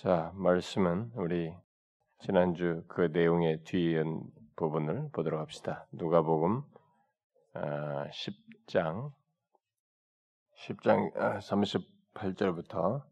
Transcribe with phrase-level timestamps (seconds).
[0.00, 1.52] 자, 말씀은 우리
[2.20, 4.22] 지난주 그 내용의 뒤이은
[4.54, 5.88] 부분을 보도록 합시다.
[5.90, 6.62] 누가복음
[7.52, 9.12] 10장
[10.54, 13.04] 10장 38절부터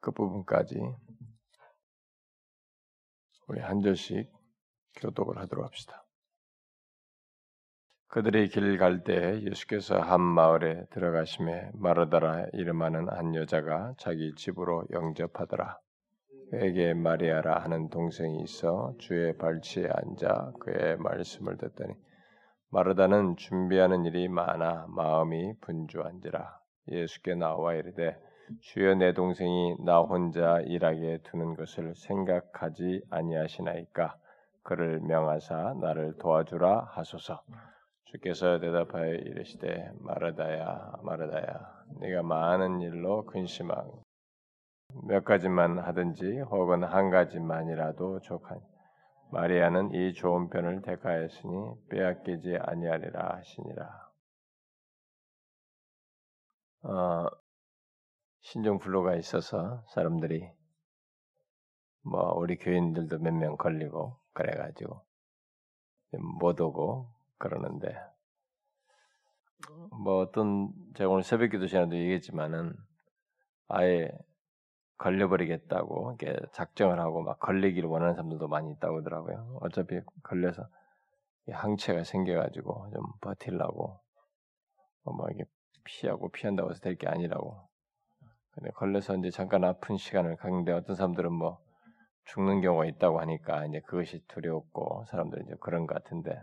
[0.00, 0.80] 끝부분까지
[3.48, 4.32] 우리 한 절씩
[5.02, 6.02] 교독을 하도록 합시다.
[8.10, 15.78] 그들이 길갈 때 예수께서 한 마을에 들어가심에 마르다라 이름하는 한 여자가 자기 집으로 영접하더라.
[16.50, 21.94] 그에게 마리아라 하는 동생이 있어 주의 발치에 앉아 그의 말씀을 듣더니
[22.70, 26.58] 마르다는 준비하는 일이 많아 마음이 분주한지라.
[26.88, 28.16] 예수께 나와 이르되
[28.62, 34.16] 주여 내 동생이 나 혼자 일하게 두는 것을 생각하지 아니하시나이까?
[34.64, 37.40] 그를 명하사 나를 도와주라 하소서
[38.10, 44.02] 주께서 대답하여 이르시되 마르다야 마르다야 네가 많은 일로 근심하고
[45.06, 48.60] 몇 가지만 하든지 혹은 한 가지만이라도 족하니
[49.30, 54.10] 마리아는 이 좋은 편을 택하였으니 빼앗기지 아니하리라 하시니라.
[56.82, 57.26] 어,
[58.42, 60.50] 신종 불로가 있어서 사람들이
[62.02, 65.00] 뭐 우리 교인들도 몇 명 걸리고 그래가지고
[66.40, 67.08] 못 오고
[67.40, 67.96] 그러는데
[69.90, 72.74] 뭐 어떤 제가 오늘 새벽 기도 시간에도 얘기했지만은
[73.68, 74.10] 아예
[74.98, 79.58] 걸려버리겠다고 이렇게 작정을 하고 막 걸리기를 원하는 사람들도 많이 있다고 하더라고요.
[79.62, 80.68] 어차피 걸려서
[81.50, 84.00] 항체가 생겨가지고 좀 버틸라고
[85.04, 85.44] 뭐 이게
[85.84, 87.68] 피하고 피한다고 해서 될 게 아니라고.
[88.52, 91.60] 근데 걸려서 이제 잠깐 아픈 시간을 갖는데 어떤 사람들은 뭐
[92.26, 96.40] 죽는 경우가 있다고 하니까 이제 그것이 두려웠고 사람들이 이제 그런 것 같은데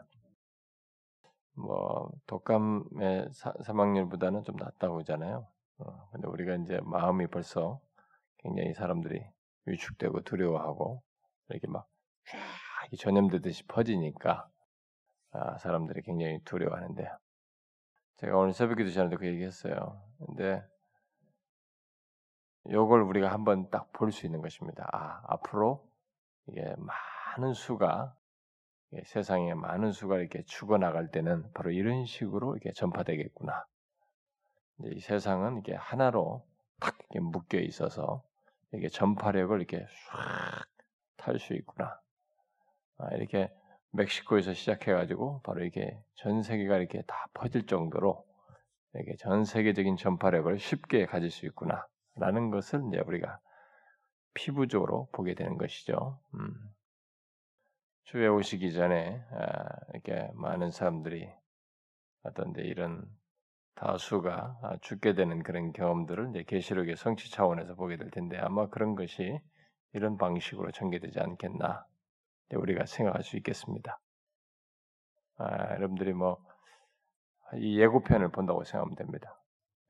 [1.58, 5.48] 뭐 독감의 사, 사망률보다는 좀 낫다고 하잖아요.
[5.80, 7.80] 어, 근데 우리가 이제 마음이 벌써
[8.40, 9.24] 굉장히 사람들이
[9.66, 11.02] 위축되고 두려워하고
[11.50, 11.88] 이렇게 막쫙
[13.00, 14.50] 전염되듯이 퍼지니까
[15.32, 17.10] 아, 사람들이 굉장히 두려워하는데
[18.18, 20.02] 제가 오늘 새벽기도 전에도 그 얘기했어요.
[20.26, 20.64] 근데
[22.70, 24.88] 요걸 우리가 한번 딱 볼 수 있는 것입니다.
[24.94, 25.88] 아 앞으로
[26.48, 28.16] 이게 많은 수가
[29.06, 33.66] 세상에 많은 수가 이렇게 죽어나갈 때는 바로 이런 식으로 이렇게 전파되겠구나.
[34.86, 36.46] 이 세상은 이게 하나로
[36.80, 38.24] 탁 이렇게 묶여 있어서
[38.74, 40.68] 이게 전파력을 이렇게 쫙
[41.18, 42.00] 탈 수 있구나.
[42.98, 43.52] 아, 이렇게
[43.92, 48.26] 멕시코에서 시작해가지고 바로 이게 전 세계가 이렇게 다 퍼질 정도로
[48.94, 53.40] 이렇게 전 세계적인 전파력을 쉽게 가질 수 있구나라는 것을 이제 우리가
[54.34, 56.20] 피부적으로 보게 되는 것이죠.
[56.36, 56.77] 음.
[58.08, 61.30] 주에 오시기 전에 아, 이렇게 많은 사람들이
[62.24, 63.06] 어떤데 이런
[63.76, 68.96] 다수가 아, 죽게 되는 그런 경험들을 이제 계시록의 성취 차원에서 보게 될 텐데 아마 그런
[68.96, 69.40] 것이
[69.94, 71.86] 이런 방식으로 전개되지 않겠나
[72.54, 74.00] 우리가 생각할 수 있겠습니다.
[75.38, 76.48] 아, 여러분들이 뭐
[77.56, 79.40] 이 예고편을 본다고 생각하면 됩니다.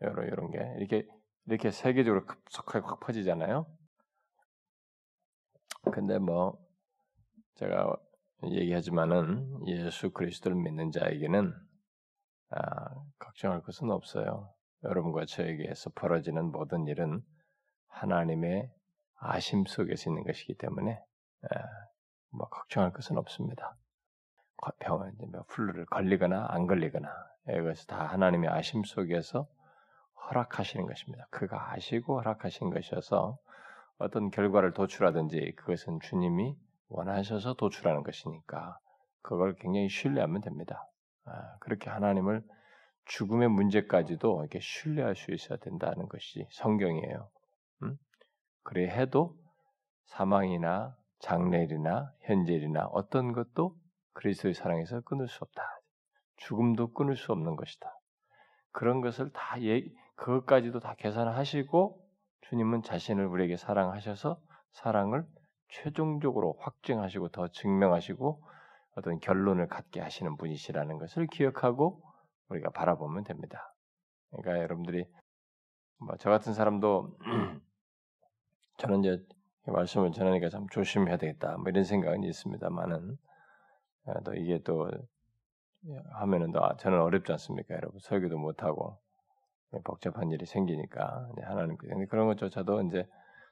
[0.02, 1.08] 여러 이런 게 이렇게
[1.48, 3.66] 이렇게 세계적으로 급속하게 확 퍼지잖아요.
[5.92, 6.60] 근데 뭐
[7.56, 7.96] 제가
[8.44, 11.54] 얘기하지만은 예수 그리스도를 믿는 자에게는
[12.50, 12.90] 아,
[13.20, 14.54] 걱정할 것은 없어요.
[14.84, 17.22] 여러분과 저에게서 벌어지는 모든 일은
[17.88, 18.72] 하나님의
[19.20, 21.00] 아심 속에서 있는 것이기 때문에
[21.44, 21.48] 아,
[22.30, 23.76] 뭐 걱정할 것은 없습니다.
[24.80, 27.10] 병은 뭐 플루를 걸리거나 안 걸리거나
[27.50, 29.48] 이것이 다 하나님의 아심 속에서
[30.30, 31.28] 허락하시는 것입니다.
[31.32, 33.38] 그가 아시고 허락하신 것이어서
[33.98, 36.56] 어떤 결과를 도출하든지 그것은 주님이
[36.90, 38.80] 원하셔서 도출하는 것이니까
[39.22, 40.90] 그걸 굉장히 신뢰하면 됩니다.
[41.26, 42.44] 아, 그렇게 하나님을
[43.06, 47.30] 죽음의 문제까지도 이렇게 신뢰할 수 있어야 된다는 것이 성경이에요.
[47.84, 47.98] 음?
[48.64, 49.38] 그래 해도
[50.06, 53.76] 사망이나 장례일이나 현재일이나 어떤 것도
[54.14, 55.64] 그리스도의 사랑에서 끊을 수 없다.
[56.38, 57.92] 죽음도 끊을 수 없는 것이다.
[58.72, 59.84] 그런 것을 다 예,
[60.16, 62.06] 그것까지도 다 계산하시고
[62.42, 64.40] 주님은 자신을 우리에게 사랑하셔서
[64.72, 65.26] 사랑을
[65.70, 68.44] 최종적으로 확증하시고 더 증명하시고
[68.96, 72.02] 어떤 결론을 갖게 하시는 분이시라는 것을 기억하고
[72.50, 73.76] 우리가 바라보면 됩니다.
[74.32, 75.06] 그러니까 여러분들이
[76.00, 77.18] 뭐 저 같은 사람도
[78.78, 79.26] 저는 이제
[79.66, 83.18] 말씀을 전하니까 참 조심해야 되겠다 뭐 이런 생각은 있습니다만은
[84.06, 84.90] 아, 또 이게 또
[86.14, 87.76] 하면은 또 저는 어렵지 않습니까?
[87.76, 88.98] 여러분 설교도 못하고
[89.84, 91.78] 복잡한 일이 생기니까 하나님
[92.08, 93.08] 그런 것조차도 이제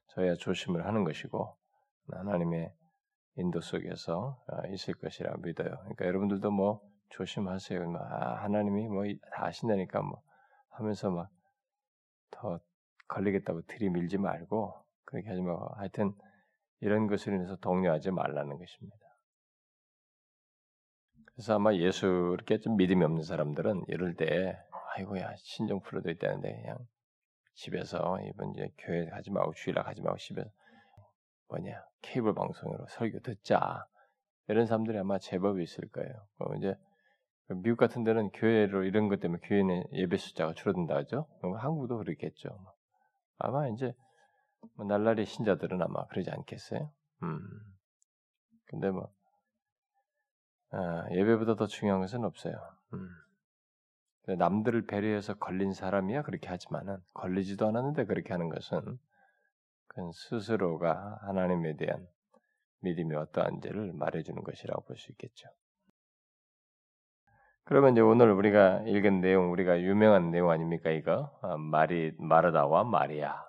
[0.10, 1.58] 저야 조심을 하는 것이고
[2.12, 2.74] 하나님의
[3.38, 5.70] 인도 속에서 아, 있을 것이라 믿어요.
[5.80, 7.90] 그러니까 여러분들도 뭐 조심하세요.
[7.90, 10.22] 뭐 아, 하나님이 뭐 다 아신다니까 뭐
[10.70, 11.30] 하면서 막
[12.32, 12.60] 더
[13.08, 14.74] 걸리겠다고 들이밀지 말고
[15.06, 16.14] 그렇게 하지 말고 하여튼
[16.82, 18.98] 이런 것을 인해서 동요하지 말라는 것입니다.
[21.26, 24.58] 그래서 아마 예수 이렇게 좀 믿음이 없는 사람들은 이럴 때
[24.96, 26.78] 아이고야 신종 풀어도 있다는데 그냥
[27.56, 30.50] 집에서 이번 이제 교회 가지 말고 주일날 가지 말고 집에서
[31.48, 33.86] 뭐냐 케이블 방송으로 설교 듣자
[34.48, 36.14] 이런 사람들이 아마 제법 있을 거예요.
[36.40, 36.76] 어, 이제
[37.50, 41.28] 미국 같은 데는 교회로 이런 것 때문에 교회는 예배 숫자가 줄어든다 하죠.
[41.42, 42.50] 한국도 그렇겠죠.
[43.38, 43.94] 아마 이제
[44.76, 46.92] 뭐 날라리 신자들은 아마 그러지 않겠어요.
[47.24, 47.40] 음.
[48.66, 49.12] 근데 뭐
[50.72, 52.56] 아, 예배보다 더 중요한 것은 없어요.
[52.94, 53.10] 음.
[54.38, 58.98] 남들을 배려해서 걸린 사람이야 그렇게 하지만은 걸리지도 않았는데 그렇게 하는 것은
[59.96, 62.06] 그건 스스로가 하나님에 대한
[62.82, 65.48] 믿음이 어떠한지를 말해주는 것이라고 볼 수 있겠죠.
[67.64, 73.44] 그러면 이제 오늘 우리가 읽은 내용, 우리가 유명한 내용 아닙니까 이거 아, 마리 마르다와 마리아.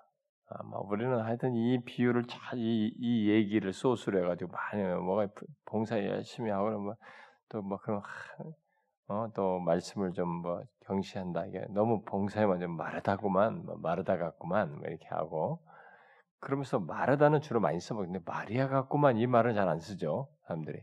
[0.49, 5.29] 아마 우리는 하여튼 이 비유를 잘이 이 얘기를 소스로 해가지고 많이 뭐가
[5.67, 6.95] 봉사 열심히 하고 그러면
[7.51, 8.01] 또뭐 그런
[9.09, 14.87] 어, 또 말씀을 좀 뭐 경시한다 이게 너무 봉사에만 좀 마르다구만 뭐 마르다 같구만 뭐
[14.89, 15.61] 이렇게 하고
[16.41, 20.81] 그러면서 마르다는 주로 많이 써먹는데 마리아 같구만 이 말은 잘 안 쓰죠 사람들이.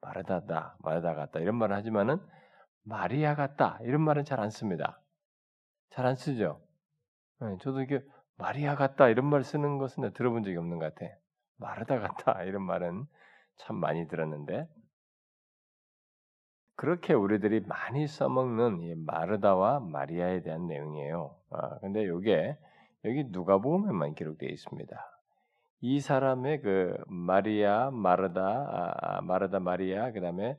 [0.00, 2.18] 마르다다 마르다 같다 이런 말을 하지만은
[2.84, 5.00] 마리아 같다 이런 말은 잘 안 씁니다.
[5.90, 6.60] 잘 안 쓰죠.
[7.40, 8.02] 네, 저도 이게
[8.36, 11.12] 마리아 같다 이런 말 쓰는 것은 들어본 적이 없는 것 같아.
[11.58, 13.04] 마르다 같다 이런 말은
[13.58, 14.68] 참 많이 들었는데.
[16.76, 21.34] 그렇게 우리들이 많이 써먹는 이 마르다와 마리아에 대한 내용이에요.
[21.50, 22.58] 아, 근데 이게
[23.06, 24.96] 여기 누가복음에만 기록되어 있습니다.
[25.80, 30.58] 이 사람의 그 마리아, 마르다, 아, 아 마르다, 마리아, 그 다음에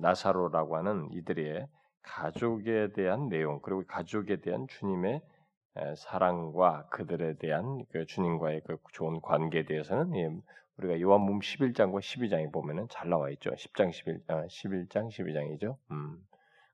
[0.00, 1.66] 나사로라고 하는 이들의
[2.02, 5.22] 가족에 대한 내용, 그리고 가족에 대한 주님의
[5.96, 10.42] 사랑과 그들에 대한 그 주님과의 그 좋은 관계에 대해서는
[10.78, 13.50] 우리가 요한복음 11장과 12장에 보면은 잘 나와 있죠.
[13.50, 15.76] 10장 11 아, 11장 12장이죠.
[15.90, 16.18] 음.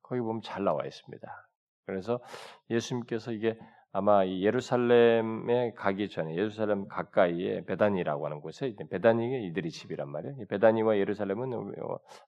[0.02, 1.48] 거기 보면 잘 나와 있습니다.
[1.86, 2.20] 그래서
[2.70, 3.58] 예수님께서 이게
[3.94, 10.46] 아마 예루살렘에 가기 전에 예루살렘 가까이에 베다니라고 하는 곳에 베다니가 이들이 집이란 말이에요.
[10.48, 11.52] 베다니와 예루살렘은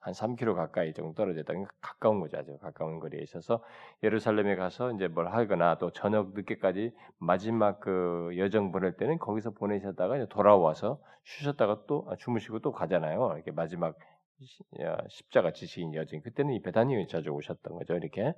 [0.00, 1.46] 한 3km 가까이 정도 떨어졌다.
[1.46, 2.36] 그러니까 가까운 거죠.
[2.36, 3.64] 아주 가까운 거리에 있어서
[4.02, 10.26] 예루살렘에 가서 이제 뭘 하거나 또 저녁 늦게까지 마지막 그 여정 보낼 때는 거기서 보내셨다가
[10.26, 13.32] 돌아와서 쉬셨다가 또 아, 주무시고 또 가잖아요.
[13.36, 13.96] 이렇게 마지막
[15.08, 16.20] 십자가 지식인 여정.
[16.20, 17.94] 그때는 이 베다니에 자주 오셨던 거죠.
[17.94, 18.34] 이렇게.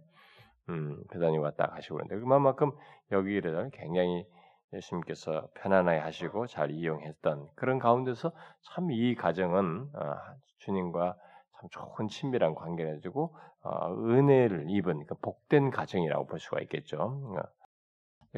[0.69, 2.73] 음, 배단이 왔다 가시고 그런데 그만큼
[3.13, 4.27] 여기를 굉장히
[4.73, 8.33] 예수님께서 편안하게 하시고 잘 이용했던 그런 가운데서
[8.63, 10.15] 참 이 가정은 어,
[10.59, 11.17] 주님과
[11.61, 16.99] 참 좋은 친밀한 관계를 해주고 어, 은혜를 입은 그 복된 가정이라고 볼 수가 있겠죠.
[17.01, 17.43] 어.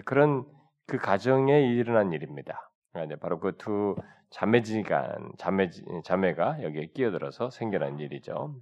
[0.05, 0.45] 그런
[0.87, 2.71] 그 가정에 일어난 일입니다.
[2.93, 3.97] 그러니까 바로 그 두
[4.31, 5.71] 자매지가 자매
[6.05, 8.55] 자매가 여기에 끼어들어서 생겨난 일이죠.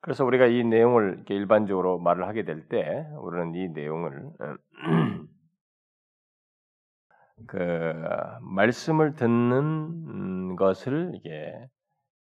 [0.00, 4.30] 그래서 우리가 이 내용을 일반적으로 말을 하게 될 때 우리는 이 내용을
[7.46, 7.56] 그
[8.42, 11.54] 말씀을 듣는 것을 이게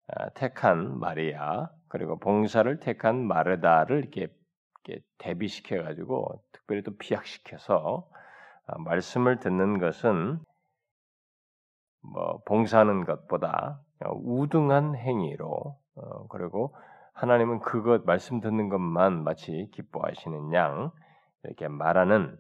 [0.07, 4.27] 아, 택한 마리아 그리고 봉사를 택한 마르다를 이렇게,
[4.85, 8.07] 이렇게 대비시켜 가지고 특별히 또 비약시켜서
[8.67, 10.39] 아, 말씀을 듣는 것은
[12.01, 16.75] 뭐 봉사하는 것보다 우등한 행위로 어, 그리고
[17.15, 20.91] 하나님은 그것 말씀 듣는 것만 마치 기뻐하시는 양
[21.43, 22.37] 이렇게 말하는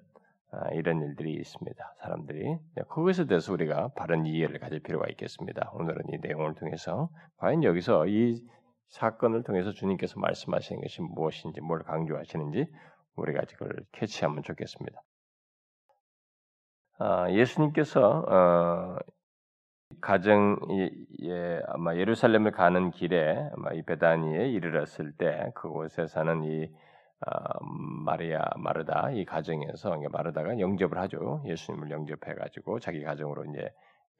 [0.51, 1.95] 아, 이런 일들이 있습니다.
[2.01, 5.71] 사람들이 네, 그것에 대해서 우리가 바른 이해를 가질 필요가 있겠습니다.
[5.73, 8.41] 오늘은 이 내용을 통해서 과연 여기서 이
[8.89, 12.67] 사건을 통해서 주님께서 말씀하시는 것이 무엇인지 뭘 강조하시는지
[13.15, 15.01] 우리가 그걸 캐치하면 좋겠습니다.
[16.99, 18.97] 아, 예수님께서 어,
[20.01, 20.57] 가정
[21.23, 26.69] 예, 아마 예루살렘을 가는 길에 아마 이 베다니에 이르렀을 때 그곳에 사는 이
[27.21, 27.59] 아,
[28.05, 31.41] 마리아 마르다 이 가정에서 마르다가 영접을 하죠.
[31.45, 33.71] 예수님을 영접해 가지고 자기 가정으로 이제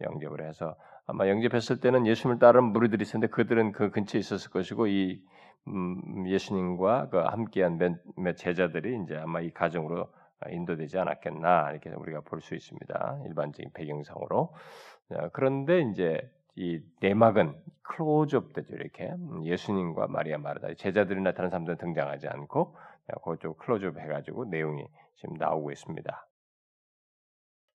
[0.01, 0.75] 영접을 해서
[1.07, 5.21] 아마 영접했을 때는 예수님을 따르는 무리들이 있었는데 그들은 그 근처에 있었을 것이고 이
[5.67, 10.07] 음, 예수님과 그 함께한 몇, 몇 제자들이 이제 아마 이 가정으로
[10.49, 13.19] 인도되지 않았겠나 이렇게 우리가 볼 수 있습니다.
[13.25, 14.53] 일반적인 배경상으로
[15.33, 22.27] 그런데 이제 이 내막은 클로즈업 되죠 이렇게 음, 예수님과 마리아 마르다 제자들이나 다른 사람들은 등장하지
[22.27, 22.75] 않고
[23.23, 26.27] 그쪽 클로즈업 해가지고 내용이 지금 나오고 있습니다.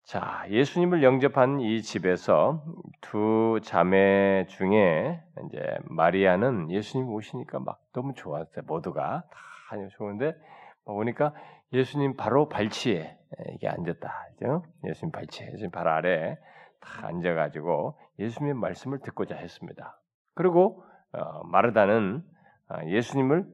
[0.04, 2.62] 자, 예수님을 영접한 이 집에서
[3.00, 8.64] 두 자매 중에 이제 마리아는 예수님 오시니까 막 너무 좋았어요.
[8.68, 10.36] 모두가 다 좋은데
[10.84, 11.34] 보니까
[11.72, 13.18] 예수님 바로 발치에
[13.54, 14.28] 이게 앉았다.
[14.38, 14.64] 그죠?
[14.84, 16.40] 예수님 발치에, 예수님 발 아래 다
[17.02, 20.00] 앉아가지고 예수님의 말씀을 듣고자 했습니다.
[20.34, 22.22] 그리고 어, 마르다는
[22.68, 23.46] 아, 예수님을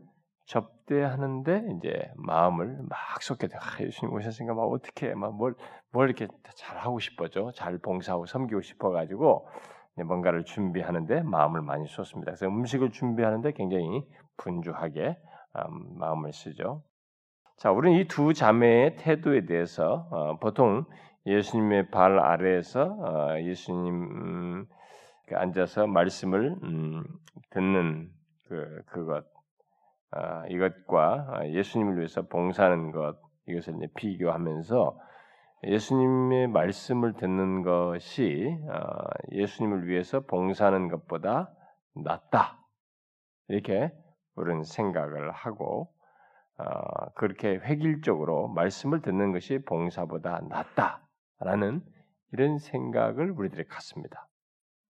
[0.47, 3.57] 접대하는데 이제 마음을 막 쏟게 돼.
[3.57, 5.55] 아, 예수님 오셨으니까 막 어떻게 막뭘뭘
[5.93, 7.53] 뭘 이렇게 잘 하고 싶어죠.
[7.53, 9.49] 잘 봉사하고 섬기고 싶어 가지고
[10.07, 12.33] 뭔가를 준비하는데 마음을 많이 쏟습니다.
[12.33, 14.03] 그래서 음식을 준비하는데 굉장히
[14.39, 15.19] 분주하게
[15.57, 16.83] 음, 마음을 쓰죠.
[17.59, 20.85] 자, 우리는 이 두 자매의 태도에 대해서 어, 보통
[21.26, 24.67] 예수님의 발 아래에서 어, 예수님 음,
[25.26, 27.05] 그 앉아서 말씀을 음,
[27.50, 28.11] 듣는
[28.49, 29.25] 그 그것
[30.11, 33.17] 아, 이것과 아, 예수님을 위해서 봉사하는 것
[33.49, 34.99] 이것을 비교하면서
[35.64, 41.50] 예수님의 말씀을 듣는 것이 아, 예수님을 위해서 봉사하는 것보다
[41.95, 42.59] 낫다.
[43.49, 43.93] 이렇게
[44.35, 45.93] 우리는 생각을 하고
[47.17, 51.02] 그렇게 획일적으로 말씀을 듣는 것이 봉사보다 낫다
[51.45, 51.83] 라는
[52.33, 54.29] 이런 생각을 우리들이 갖습니다.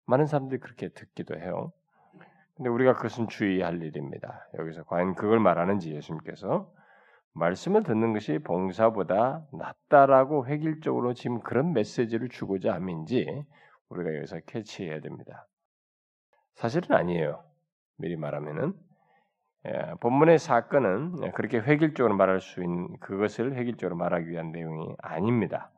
[0.06, 1.72] 많은 사람들이 그렇게 듣기도 해요.
[2.56, 4.48] 근데 우리가 그것은 주의할 일입니다.
[4.58, 6.70] 여기서 과연 그걸 말하는지 예수님께서
[7.34, 13.26] 말씀을 듣는 것이 봉사보다 낫다라고 획일적으로 지금 그런 메시지를 주고자 함인지
[13.90, 15.48] 우리가 여기서 캐치해야 됩니다.
[16.56, 17.44] 사실은 아니에요.
[17.98, 18.74] 미리 말하면은
[19.68, 25.72] 예, 본문의 사건은 그렇게 획일적으로 말할 수 있는 그것을 획일적으로 말하기 위한 내용이 아닙니다.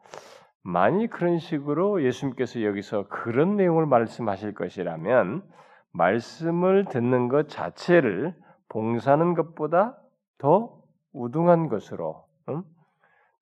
[0.63, 5.43] 만일 그런 식으로 예수님께서 여기서 그런 내용을 말씀하실 것이라면
[5.91, 8.35] 말씀을 듣는 것 자체를
[8.69, 9.97] 봉사하는 것보다
[10.37, 10.81] 더
[11.13, 12.63] 우등한 것으로, 음?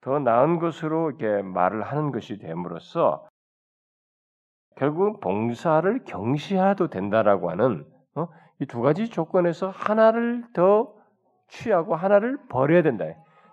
[0.01, 3.27] 더 나은 것으로 이렇게 말을 하는 것이 됨으로써
[4.75, 7.85] 결국 봉사를 경시해도 된다라고 하는
[8.15, 8.27] 어?
[8.59, 10.93] 이두 가지 조건에서 하나를 더
[11.49, 13.05] 취하고 하나를 버려야 된다.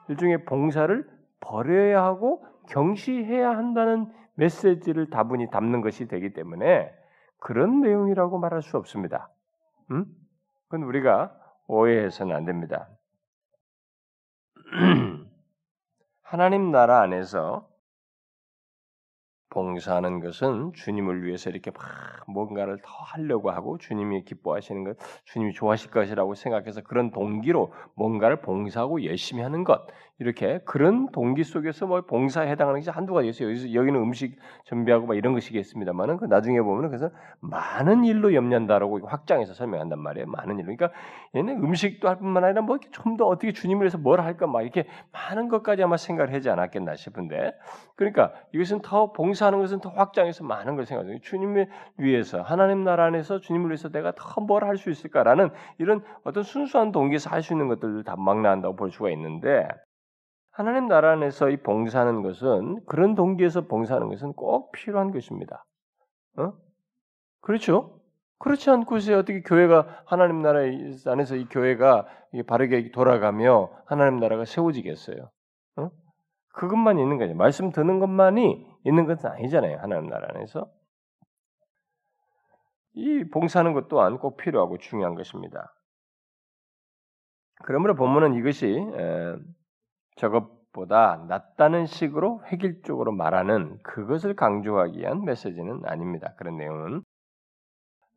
[0.09, 1.05] 일종의 봉사를
[1.41, 6.93] 버려야 하고 경시해야 한다는 메시지를 다분히 담는 것이 되기 때문에
[7.39, 9.31] 그런 내용이라고 말할 수 없습니다.
[9.91, 10.07] 음?
[10.69, 11.35] 그건 우리가
[11.69, 12.89] 오해해서는 안 됩니다.
[16.23, 17.69] 하나님 나라 안에서
[19.51, 21.83] 봉사하는 것은 주님을 위해서 이렇게 막
[22.27, 29.05] 뭔가를 더 하려고 하고 주님이 기뻐하시는 것, 주님이 좋아하실 것이라고 생각해서 그런 동기로 뭔가를 봉사하고
[29.05, 29.87] 열심히 하는 것,
[30.19, 33.49] 이렇게 그런 동기 속에서 뭐 봉사에 해당하는 것이 한두 가지 있어요.
[33.49, 39.53] 여기서 여기는 음식 준비하고 막 이런 것이겠습니다만은 그 나중에 보면은 그래서 많은 일로 염려한다라고 확장해서
[39.55, 40.27] 설명한단 말이에요.
[40.29, 40.75] 많은 일로.
[40.75, 40.91] 그러니까
[41.35, 44.87] 얘는 음식도 할 뿐만 아니라 뭐 좀 더 어떻게 주님을 위해서 뭘 할까 막 이렇게
[45.13, 47.53] 많은 것까지 아마 생각을 하지 않았겠나 싶은데
[47.97, 51.19] 그러니까 이것은 더 봉사하는 것은 더 확장해서 많은 걸 생각해요.
[51.21, 51.69] 주님을
[51.99, 56.93] 위해서 하나님 나라 안에서 주님을 위해서 내가 더 뭘 할 수 있을까라는 이런 어떤 순수한
[56.93, 59.67] 동기에서 할 수 있는 것들을 다 망라한다고 볼 수가 있는데
[60.57, 65.67] 하나님 나라 안에서 이 봉사하는 것은 그런 동기에서 봉사하는 것은 꼭 필요한 것입니다.
[66.39, 66.55] 어?
[67.43, 68.01] 그렇죠?
[68.39, 72.07] 그렇지 않고서 어떻게 교회가 하나님 나라 안에서 이 교회가
[72.47, 75.31] 바르게 돌아가며 하나님 나라가 세워지겠어요?
[75.77, 75.91] 어?
[76.55, 77.35] 그것만 있는 거죠.
[77.35, 79.77] 말씀 듣는 것만이 있는 것은 아니잖아요.
[79.81, 80.71] 하나님 나라 안에서.
[82.95, 85.75] 이 봉사하는 것 또한 꼭 필요하고 중요한 것입니다.
[87.67, 88.75] 그러므로 본문은 이것이
[90.17, 96.35] 저것보다 낫다는 식으로 획일적으로 말하는 그것을 강조하기 위한 메시지는 아닙니다.
[96.37, 97.03] 그런 내용은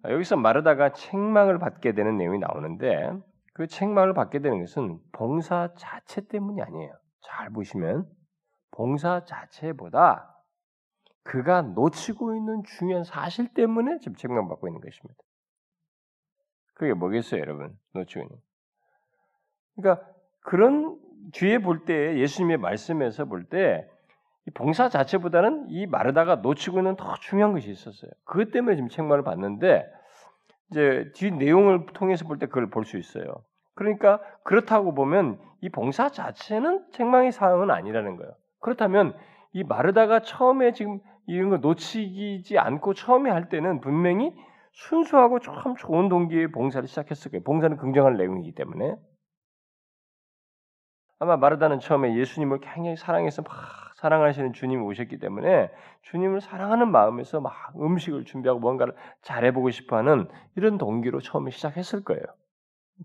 [0.05, 3.11] 여기서 마르다가 책망을 받게 되는 내용이 나오는데
[3.53, 6.93] 그 책망을 받게 되는 것은 봉사 자체 때문이 아니에요.
[7.21, 8.09] 잘 보시면
[8.71, 10.35] 봉사 자체보다
[11.23, 15.21] 그가 놓치고 있는 중요한 사실 때문에 지금 책망받고 있는 것입니다.
[16.75, 17.77] 그게 뭐겠어요, 여러분?
[17.93, 18.37] 놓치고 있는.
[19.75, 20.07] 그러니까
[20.39, 20.97] 그런
[21.33, 23.87] 뒤에 볼 때 예수님의 말씀에서 볼 때
[24.55, 28.09] 봉사 자체보다는 이 마르다가 놓치고 있는 더 중요한 것이 있었어요.
[28.25, 29.85] 그것 때문에 지금 책망을 받는데
[30.71, 33.25] 이제 뒤 내용을 통해서 볼 때 그걸 볼 수 있어요.
[33.75, 38.31] 그러니까 그렇다고 보면 이 봉사 자체는 책망의 사항은 아니라는 거예요.
[38.59, 39.15] 그렇다면
[39.53, 44.33] 이 마르다가 처음에 지금 이런 거 놓치지 않고 처음에 할 때는 분명히
[44.71, 47.43] 순수하고 참 좋은 동기의 봉사를 시작했을 거예요.
[47.43, 48.95] 봉사는 긍정할 내용이기 때문에.
[51.19, 53.53] 아마 마르다는 처음에 예수님을 굉장히 사랑해서 막
[53.95, 55.69] 사랑하시는 주님이 오셨기 때문에
[56.03, 62.23] 주님을 사랑하는 마음에서 막 음식을 준비하고 뭔가를 잘해보고 싶어하는 이런 동기로 처음에 시작했을 거예요.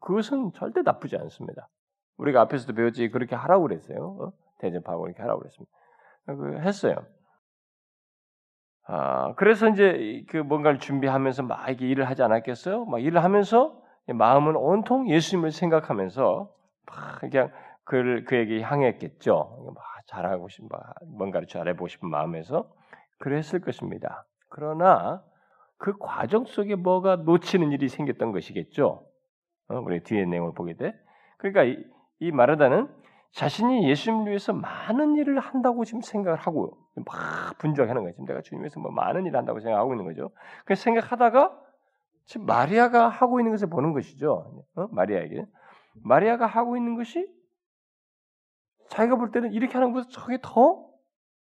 [0.01, 1.69] 그것은 절대 나쁘지 않습니다.
[2.17, 4.17] 우리가 앞에서도 배웠지 그렇게 하라고 그랬어요.
[4.21, 4.33] 어?
[4.59, 5.73] 대접하고 이렇게 하라고 그랬습니다.
[6.27, 6.95] 그 했어요.
[8.87, 12.85] 아, 그래서 이제 그 뭔가를 준비하면서 막 이렇게 일을 하지 않았겠어요?
[12.85, 16.55] 막 일을 하면서 마음은 온통 예수님을 생각하면서
[16.87, 17.51] 막 그냥
[17.85, 19.73] 그를 그에게 향했겠죠.
[19.75, 20.69] 막 잘하고 싶은
[21.07, 22.71] 뭔가를 잘해보고 싶은 마음에서
[23.19, 24.27] 그랬을 것입니다.
[24.49, 25.23] 그러나
[25.79, 29.07] 그 과정 속에 뭐가 놓치는 일이 생겼던 것이겠죠.
[29.69, 30.95] 어, 우리 뒤에 내용을 보게 돼.
[31.39, 31.83] 그러니까 이,
[32.21, 32.89] 이 마르다는
[33.33, 38.13] 자신이 예수님을 위해서 많은 일을 한다고 지금 생각을 하고 막 분주하는 거예요.
[38.13, 40.31] 지금 내가 주님 위해서 뭐 많은 일을 한다고 생각하고 있는 거죠.
[40.65, 41.59] 그래서 생각하다가
[42.27, 44.65] 지금 마리아가 하고 있는 것을 보는 것이죠.
[44.77, 44.87] 어?
[44.93, 45.45] 마리아에게
[46.05, 47.27] 마리아가 하고 있는 것이
[48.89, 50.87] 자기가 볼 때는 이렇게 하는 것보다 저게 더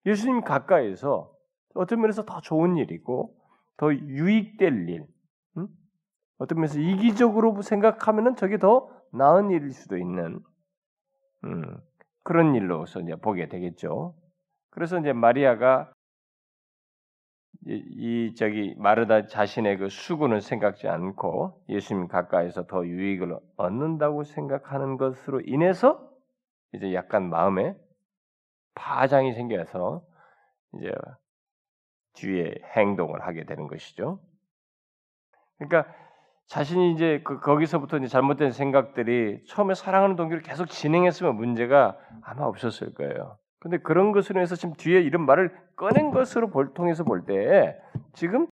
[0.06, 1.32] 예수님 가까이서
[1.74, 3.34] 어떤 면에서 더 좋은 일이고
[3.76, 5.06] 더 유익될 일,
[5.56, 5.68] 음?
[6.38, 10.40] 어떤 면에서 이기적으로 생각하면은 저게 더 나은 일일 수도 있는
[11.44, 11.76] 음,
[12.22, 14.14] 그런 일로서 이제 보게 되겠죠.
[14.70, 15.92] 그래서 이제 마리아가
[17.66, 24.96] 이, 이 저기 마르다 자신의 그 수고는 생각지 않고 예수님 가까이서 더 유익을 얻는다고 생각하는
[24.96, 26.13] 것으로 인해서
[26.74, 27.76] 이제 약간 마음에
[28.74, 30.02] 파장이 생겨서
[30.76, 30.92] 이제
[32.14, 34.20] 뒤에 행동을 하게 되는 것이죠.
[35.58, 35.92] 그러니까
[36.46, 42.92] 자신이 이제 그 거기서부터 이제 잘못된 생각들이 처음에 사랑하는 동기를 계속 진행했으면 문제가 아마 없었을
[42.94, 43.38] 거예요.
[43.60, 47.78] 근데 그런 것으로 해서 지금 뒤에 이런 말을 꺼낸 것으로 볼, 통해서 볼 때
[48.12, 48.46] 지금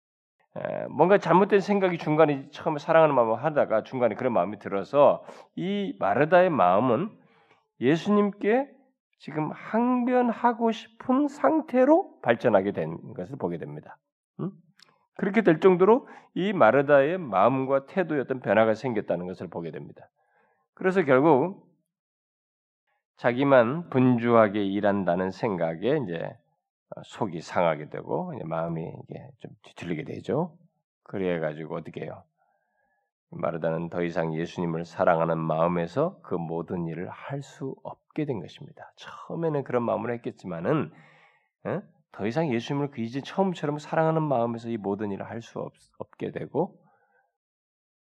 [0.89, 5.23] 뭔가 잘못된 생각이 중간에 처음에 사랑하는 마음을 하다가 중간에 그런 마음이 들어서
[5.55, 7.09] 이 마르다의 마음은
[7.81, 8.69] 예수님께
[9.19, 13.97] 지금 항변하고 싶은 상태로 발전하게 된 것을 보게 됩니다.
[14.39, 14.51] 음?
[15.15, 20.09] 그렇게 될 정도로 이 마르다의 마음과 태도에 어떤 변화가 생겼다는 것을 보게 됩니다.
[20.73, 21.67] 그래서 결국
[23.17, 26.37] 자기만 분주하게 일한다는 생각에 이제
[27.03, 30.57] 속이 상하게 되고 마음이 이게 좀 뒤틀리게 되죠.
[31.03, 32.23] 그래 가지고 어떻게 해요?
[33.31, 38.91] 마르다는 더 이상 예수님을 사랑하는 마음에서 그 모든 일을 할 수 없게 된 것입니다.
[38.97, 40.91] 처음에는 그런 마음을 했겠지만은
[41.67, 41.81] 에?
[42.11, 45.59] 더 이상 예수님을 그 이제 처음처럼 사랑하는 마음에서 이 모든 일을 할 수
[45.99, 46.75] 없게 되고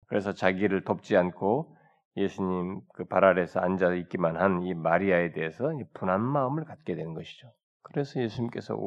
[0.08, 1.76] 그래서 자기를 돕지 않고
[2.18, 7.52] 예수님 그 발 아래서 앉아 있기만 한 이 마리아에 대해서 분한 마음을 갖게 되는 것이죠.
[7.84, 8.78] 그래서 예수님께서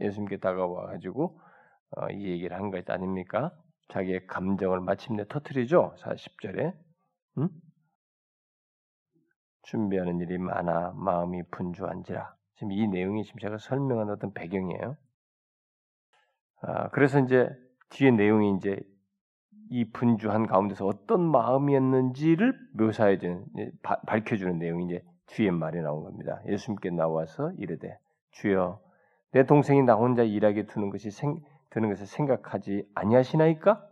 [0.00, 1.40] 예수님께 다가와 가지고
[1.96, 3.52] 어, 이 얘기를 한 것 아닙니까?
[3.88, 5.94] 자기의 감정을 마침내 터트리죠.
[5.98, 6.74] 40절에.
[7.38, 7.48] 응?
[9.62, 12.34] 준비하는 일이 많아 마음이 분주한지라.
[12.56, 14.96] 지금 이 내용이 지금 제가 설명한 어떤 배경이에요.
[16.62, 17.48] 아, 그래서 이제
[17.90, 18.78] 뒤에 내용이 이제
[19.70, 23.44] 이 분주한 가운데서 어떤 마음이었는지를 묘사해 주는
[24.06, 26.40] 밝혀 주는 내용이 이제 뒤에 말이 나온 겁니다.
[26.46, 27.98] 예수님께 나와서 이르되
[28.32, 28.80] 주여
[29.32, 31.40] 내 동생이 나 혼자 일하게 두는 것이 생,
[31.74, 33.84] 드는 것을 생각하지 아니하시나이까?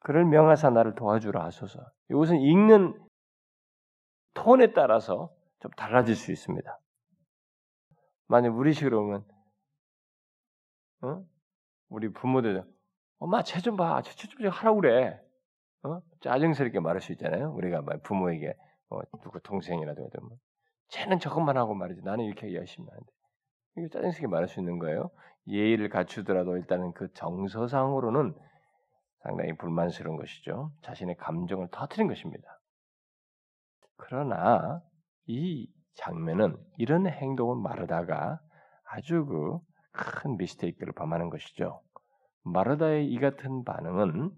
[0.00, 1.78] 그를 명하사 나를 도와주라 하소서.
[2.10, 3.00] 이것은 읽는
[4.34, 6.78] 톤에 따라서 좀 달라질 수 있습니다.
[8.26, 9.24] 만약 우리식으로 보면,
[11.02, 11.24] 어?
[11.88, 12.64] 우리 부모들,
[13.18, 15.20] 엄마 쟤 좀 봐, 쟤좀 하라고 그래.
[15.84, 16.00] 어?
[16.22, 17.52] 짜증스럽게 말할 수 있잖아요.
[17.54, 18.54] 우리가 부모에게
[18.90, 20.38] 어, 누구 동생이라도 뭐,
[20.88, 22.02] 쟤는 저것만 하고 말이지.
[22.02, 23.12] 나는 이렇게 열심히 하는데.
[23.76, 25.10] 이게 짜증스럽게 말할 수 있는 거예요.
[25.46, 28.34] 예의를 갖추더라도 일단은 그 정서상으로는
[29.22, 30.72] 상당히 불만스러운 것이죠.
[30.82, 32.60] 자신의 감정을 터트린 것입니다.
[33.96, 34.80] 그러나
[35.26, 38.40] 이 장면은 이런 행동을 마르다가
[38.84, 39.60] 아주 그
[39.92, 41.80] 큰 미스테이크를 범하는 것이죠.
[42.44, 44.30] 마르다의 이 같은 반응은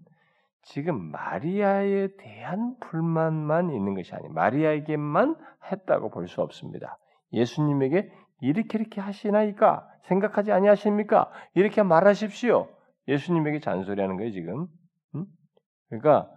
[0.63, 5.35] 지금 마리아에 대한 불만만 있는 것이 아니 마리아에게만
[5.71, 6.97] 했다고 볼 수 없습니다.
[7.33, 8.11] 예수님에게
[8.43, 11.31] 이렇게 이렇게 하시나이까 생각하지 아니하십니까?
[11.53, 12.67] 이렇게 말하십시오.
[13.07, 14.67] 예수님에게 잔소리하는 거예요 지금.
[15.15, 15.25] 음?
[15.87, 16.29] 그러니까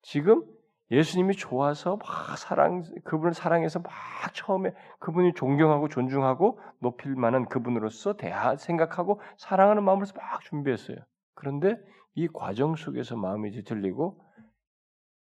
[0.00, 0.42] 지금
[0.90, 3.92] 예수님이 좋아서 막 사랑 그분을 사랑해서 막
[4.32, 10.96] 처음에 그분이 존경하고 존중하고 높일 만한 그분으로서 대하 생각하고 사랑하는 마음으로서 막 준비했어요.
[11.34, 11.76] 그런데
[12.14, 14.18] 이 과정 속에서 마음이 뒤틀리고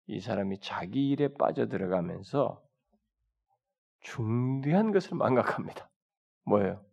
[0.08, 2.60] 이 사람이 자기 일에 빠져 들어가면서
[4.00, 5.91] 중대한 것을 망각합니다.
[6.44, 6.84] 뭐예요?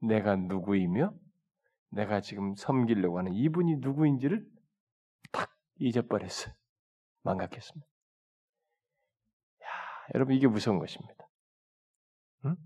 [0.00, 1.14] 내가 누구이며
[1.90, 4.46] 내가 지금 섬기려고 하는 이분이 누구인지를
[5.32, 6.54] 탁 잊어버렸어요.
[7.22, 7.86] 망각했습니다.
[9.62, 9.66] 야,
[10.14, 11.28] 여러분 이게 무서운 것입니다.
[12.46, 12.56] 응?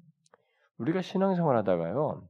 [0.79, 2.29] 우리가 신앙생활 하다가요.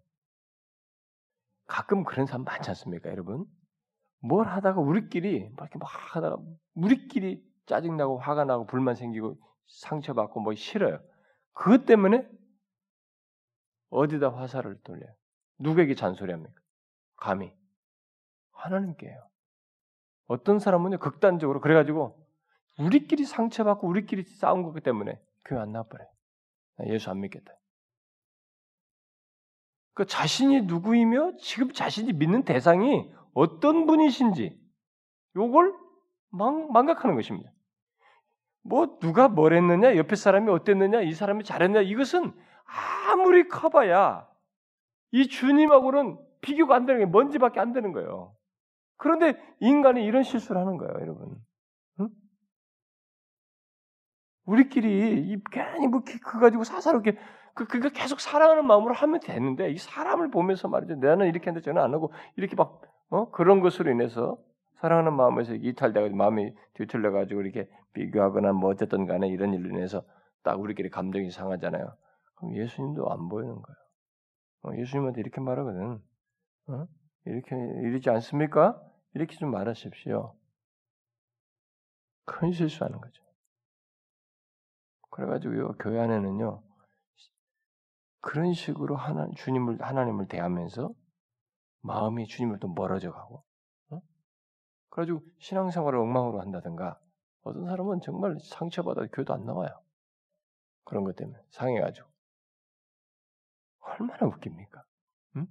[1.66, 3.46] 가끔 그런 사람 많지 않습니까, 여러분?
[4.20, 6.36] 뭘 하다가 우리끼리 막 이렇게 막 하다가
[6.74, 11.00] 우리끼리 짜증나고 화가 나고 불만 생기고 상처받고 뭐 싫어요.
[11.52, 12.26] 그것 때문에
[13.94, 15.14] 어디다 화살을 돌려요?
[15.58, 16.60] 누구에게 잔소리합니까?
[17.16, 17.52] 감히
[18.52, 19.28] 하나님께요.
[20.26, 22.18] 어떤 사람은요 극단적으로 그래가지고
[22.78, 26.04] 우리끼리 상처받고 우리끼리 싸운 거기 때문에 교회 안 나와버려.
[26.86, 27.52] 예수 안 믿겠다.
[29.94, 34.58] 그 자신이 누구이며 지금 자신이 믿는 대상이 어떤 분이신지
[35.36, 35.72] 요걸
[36.30, 37.52] 망, 망각하는 것입니다.
[38.62, 44.28] 뭐 누가 뭘 했느냐, 옆에 사람이 어땠느냐, 이 사람이 잘했냐 이것은 아무리 커봐야
[45.12, 48.34] 이 주님하고는 비교가 안 되는 게 먼지밖에 안 되는 거예요.
[48.96, 51.36] 그런데 인간이 이런 실수를 하는 거예요, 여러분.
[52.00, 52.08] 응?
[54.46, 57.16] 우리끼리 이 괜히 뭐그 가지고 사사롭게
[57.54, 60.96] 그 그가 계속 사랑하는 마음으로 하면 되는데 이 사람을 보면서 말이죠.
[60.96, 63.30] 나는 이렇게 했는데 저는 안 하고 이렇게 막 어?
[63.30, 64.36] 그런 것으로 인해서
[64.80, 70.02] 사랑하는 마음에서 이탈돼가지고 마음이 뒤틀려가지고 이렇게 비교하거나 뭐 어쨌든 간에 이런 일로 인해서
[70.42, 71.94] 딱 우리끼리 감정이 상하잖아요.
[72.34, 73.76] 그럼 예수님도 안 보이는 거예요.
[74.62, 76.02] 어, 예수님한테 이렇게 말하거든.
[76.68, 76.86] 어?
[77.26, 78.80] 이렇게 이러지 않습니까?
[79.14, 80.36] 이렇게 좀 말하십시오.
[82.24, 83.22] 큰 실수하는 거죠.
[85.10, 86.62] 그래가지고요 교회 안에는요
[88.20, 90.92] 그런 식으로 하나 주님을 하나님을 대하면서
[91.82, 93.44] 마음이 주님을 또 멀어져 가고,
[93.90, 94.00] 어?
[94.88, 96.98] 그래가지고 신앙생활을 엉망으로 한다든가
[97.42, 99.68] 어떤 사람은 정말 상처받아 교회도 안 나와요.
[100.84, 102.08] 그런 것 때문에 상해가지고
[103.86, 104.82] 얼마나 웃깁니까?
[105.36, 105.46] 응?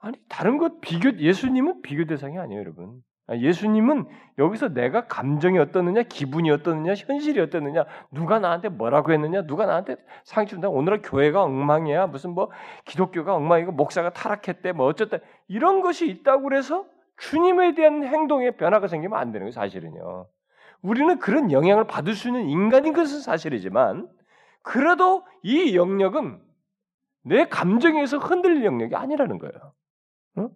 [0.00, 3.02] 아니 다른 것 비교 예수님은 비교 대상이 아니에요, 여러분.
[3.26, 9.64] 아, 예수님은 여기서 내가 감정이 어떻느냐, 기분이 어떻느냐, 현실이 어떻느냐, 누가 나한테 뭐라고 했느냐, 누가
[9.64, 10.68] 나한테 상처 준다.
[10.68, 12.50] 오늘은 교회가 엉망이야, 무슨 뭐
[12.84, 16.84] 기독교가 엉망이고 목사가 타락했대, 뭐 어쨌든 이런 것이 있다고 그래서
[17.16, 20.28] 주님에 대한 행동에 변화가 생기면 안 되는 거예요, 사실은요.
[20.82, 24.06] 우리는 그런 영향을 받을 수 있는 인간인 것은 사실이지만,
[24.64, 26.42] 그래도 이 영역은
[27.22, 29.74] 내 감정에서 흔들릴 영역이 아니라는 거예요.
[30.36, 30.48] 어?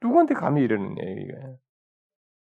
[0.00, 1.32] 누구한테 감히 이러느냐, 이게.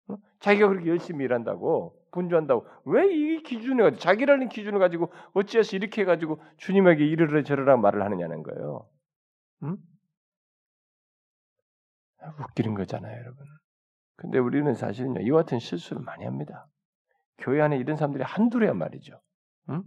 [0.09, 0.17] 어?
[0.39, 6.41] 자기가 그렇게 열심히 일한다고 분주한다고 왜 이 기준을 가지고 자기라는 기준을 가지고 어찌해서 이렇게 해가지고
[6.57, 8.89] 주님에게 이르라 저르라 말을 하느냐는 거예요.
[9.63, 9.77] 응?
[12.39, 13.45] 웃기는 거잖아요, 여러분.
[14.17, 16.67] 근데 우리는 사실은요, 이와 같은 실수를 많이 합니다.
[17.37, 19.21] 교회 안에 이런 사람들이 한둘이야 말이죠.
[19.69, 19.83] 응?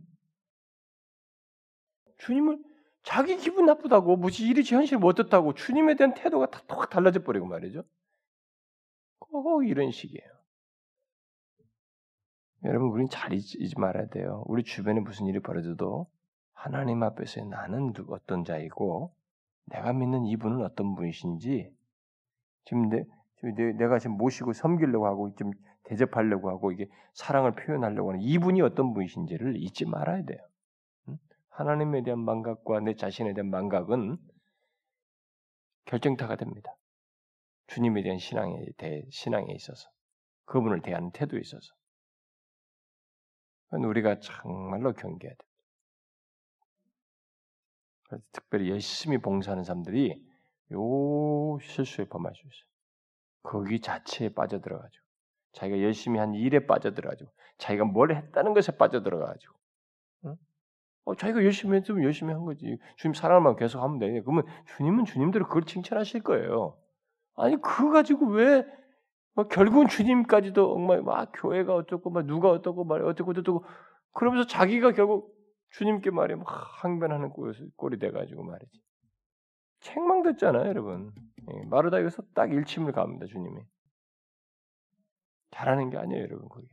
[2.22, 2.58] 주님을
[3.02, 7.82] 자기 기분 나쁘다고 무시 일이 현실 못했다고 주님에 대한 태도가 다확 달라져 버리고 말이죠.
[9.18, 10.32] 꼭 이런 식이에요.
[12.64, 14.44] 여러분, 우리는 잘 잊지 말아야 돼요.
[14.46, 16.06] 우리 주변에 무슨 일이 벌어져도
[16.52, 19.12] 하나님 앞에서 나는 어떤 자이고
[19.64, 21.74] 내가 믿는 이분은 어떤 분이신지
[22.64, 23.04] 지금 내,
[23.72, 25.50] 내가 지금 모시고 섬기려고 하고 좀
[25.82, 30.38] 대접하려고 하고 이게 사랑을 표현하려고 하는 이분이 어떤 분이신지를 잊지 말아야 돼요.
[31.52, 34.16] 하나님에 대한 망각과 내 자신에 대한 망각은
[35.84, 36.74] 결정타가 됩니다.
[37.66, 39.88] 주님에 대한 신앙에 대해 신앙에 있어서
[40.44, 41.74] 그분을 대하는 태도에 있어서
[43.70, 45.44] 우리가 정말로 경계해야 됩니다.
[48.04, 50.22] 그래서 특별히 열심히 봉사하는 사람들이
[50.72, 52.72] 요 실수에 범할 수 있어요.
[53.42, 55.04] 거기 자체에 빠져들어가지고
[55.52, 59.61] 자기가 열심히 한 일에 빠져들어가지고 자기가 뭘 했다는 것에 빠져들어가지고 응?
[61.04, 62.78] 어, 자기가 열심히 했으면 열심히 한 거지.
[62.96, 64.20] 주님 사랑만 계속 하면 돼.
[64.20, 64.44] 그러면
[64.76, 66.76] 주님은 주님대로 그걸 칭찬하실 거예요.
[67.34, 73.32] 아니 그거 가지고 왜뭐 결국은 주님까지도 엉망 막 교회가 어쩌고 막 누가 어떻고 말 어쩌고
[73.34, 73.64] 저쩌고
[74.12, 75.34] 그러면서 자기가 결국
[75.70, 76.46] 주님께 말이 막
[76.82, 78.82] 항변하는 꼴이 돼가지고 말이지
[79.80, 81.12] 책망됐잖아요 여러분
[81.50, 83.62] 예, 마르다 여기서 딱 일침을 갑니다 주님이
[85.50, 86.68] 잘하는 게 아니에요 여러분 그게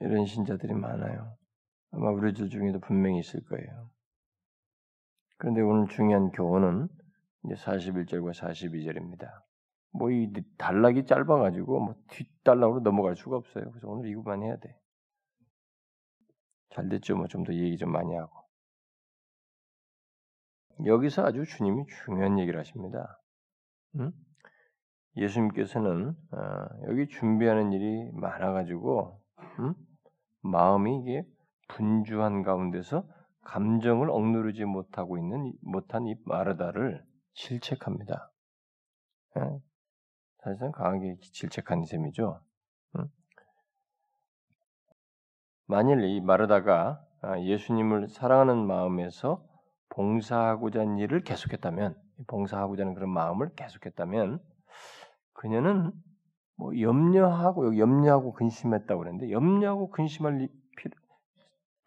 [0.00, 1.36] 이런 신자들이 많아요
[1.94, 3.90] 아마 우리들 중에도 분명히 있을 거예요
[5.38, 6.88] 그런데 오늘 중요한 교훈은
[7.44, 9.42] 이제 41절과 42절입니다.
[9.92, 13.70] 뭐 이 단락이 짧아가지고 뭐 뒷단락으로 넘어갈 수가 없어요.
[13.70, 14.76] 그래서 오늘 이거만 해야 돼.
[16.70, 17.16] 잘 됐죠?
[17.16, 18.32] 뭐 좀 더 얘기 좀 많이 하고.
[20.86, 23.20] 여기서 아주 주님이 중요한 얘기를 하십니다.
[24.00, 24.12] 응?
[25.16, 29.20] 예수님께서는 어, 여기 준비하는 일이 많아가지고
[29.60, 29.74] 응?
[30.42, 31.24] 마음이 이게
[31.68, 33.06] 분주한 가운데서
[33.42, 38.30] 감정을 억누르지 못하고 있는 못한 이 마르다를 질책합니다.
[39.38, 39.60] 예?
[40.38, 42.40] 사실상 강하게 질책한 셈이죠.
[42.96, 43.06] 음?
[45.66, 49.42] 만일 이 마르다가 아, 예수님을 사랑하는 마음에서
[49.88, 51.96] 봉사하고자 하는 일을 계속했다면,
[52.26, 54.40] 봉사하고자 하는 그런 마음을 계속했다면,
[55.32, 55.92] 그녀는
[56.56, 60.48] 뭐 염려하고 염려하고 근심했다고 그랬는데 염려하고 근심할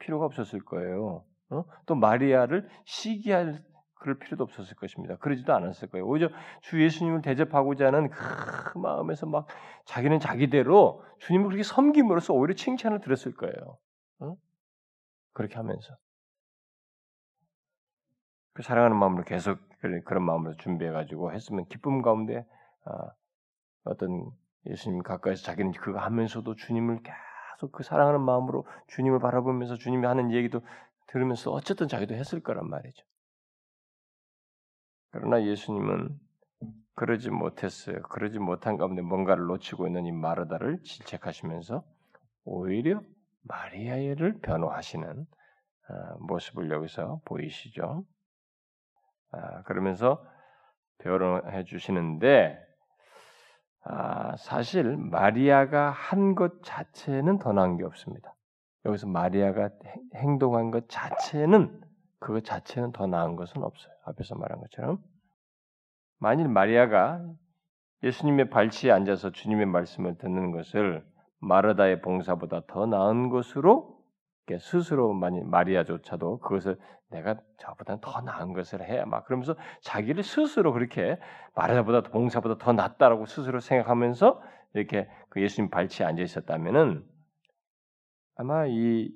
[0.08, 1.26] 필요, 가 없었을 거예요.
[1.50, 1.66] 어?
[1.86, 3.62] 또 마리아를 시기할
[3.96, 5.18] 그럴 필요도 없었을 것입니다.
[5.18, 6.08] 그러지도 않았을 거예요.
[6.08, 6.30] 오히려
[6.62, 9.48] 주 예수님을 대접하고자 하는 그 마음에서 막
[9.86, 13.78] 자기는 자기대로 주님을 그렇게 섬김으로써 오히려 칭찬을 들었을 거예요.
[14.22, 14.36] 응?
[15.34, 15.96] 그렇게 하면서
[18.54, 19.60] 그 사랑하는 마음으로 계속
[20.06, 22.46] 그런 마음으로 준비해가지고 했으면 기쁨 가운데
[22.86, 23.12] 아,
[23.84, 24.32] 어떤
[24.68, 27.02] 예수님 가까이서 자기는 그거 하면서도 주님을
[27.58, 30.62] 계속 그 사랑하는 마음으로 주님을 바라보면서 주님이 하는 얘기도
[31.08, 33.04] 들으면서 어쨌든 자기도 했을 거란 말이죠.
[35.12, 36.20] 그러나 예수님은
[36.96, 38.02] 그러지 못했어요.
[38.04, 41.84] 그러지 못한 가운데 뭔가를 놓치고 있는 이 마르다를 질책하시면서
[42.46, 43.02] 오히려
[43.44, 45.26] 마리아를 변호하시는
[45.90, 48.06] 아, 모습을 여기서 보이시죠.
[49.32, 50.24] 아, 그러면서
[51.00, 52.67] 변호해 주시는데
[53.90, 58.36] 아, 사실 마리아가 한 것 자체는 더 나은 게 없습니다.
[58.86, 59.70] 여기서 마리아가
[60.16, 61.82] 행동한 것 자체는
[62.20, 63.94] 그것 자체는 더 나은 것은 없어요.
[64.06, 65.00] 앞에서 말한 것처럼
[66.20, 67.22] 만일 마리아가
[68.04, 71.06] 예수님의 발치에 앉아서 주님의 말씀을 듣는 것을
[71.40, 73.97] 마르다의 봉사보다 더 나은 것으로
[74.60, 76.80] 스스로 마리아조차도 그것을
[77.10, 81.20] 내가 저보다 더 나은 것을 해야 막 그러면서 자기를 스스로 그렇게
[81.56, 84.42] 마르다보다 봉사보다 더 낫다라고 스스로 생각하면서
[84.74, 87.06] 이렇게 그 예수님 발치에 앉아 있었다면은
[88.36, 89.12] 아마 이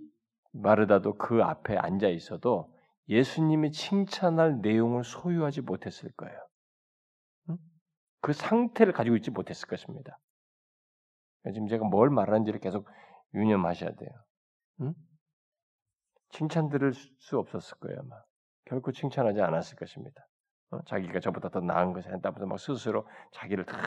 [0.53, 2.73] 마르다도 그 앞에 앉아 있어도
[3.09, 6.37] 예수님이 칭찬할 내용을 소유하지 못했을 거예요.
[8.21, 10.17] 그 상태를 가지고 있지 못했을 것입니다.
[11.53, 12.87] 지금 제가 뭘 말하는지를 계속
[13.33, 14.09] 유념하셔야 돼요.
[14.81, 14.93] 응?
[16.31, 18.15] 칭찬 들을 수 없었을 거예요, 아마.
[18.65, 20.27] 결코 칭찬하지 않았을 것입니다.
[20.71, 20.79] 어?
[20.85, 23.77] 자기가 저보다 더 나은 것을 했다면서 막 스스로 자기를 다,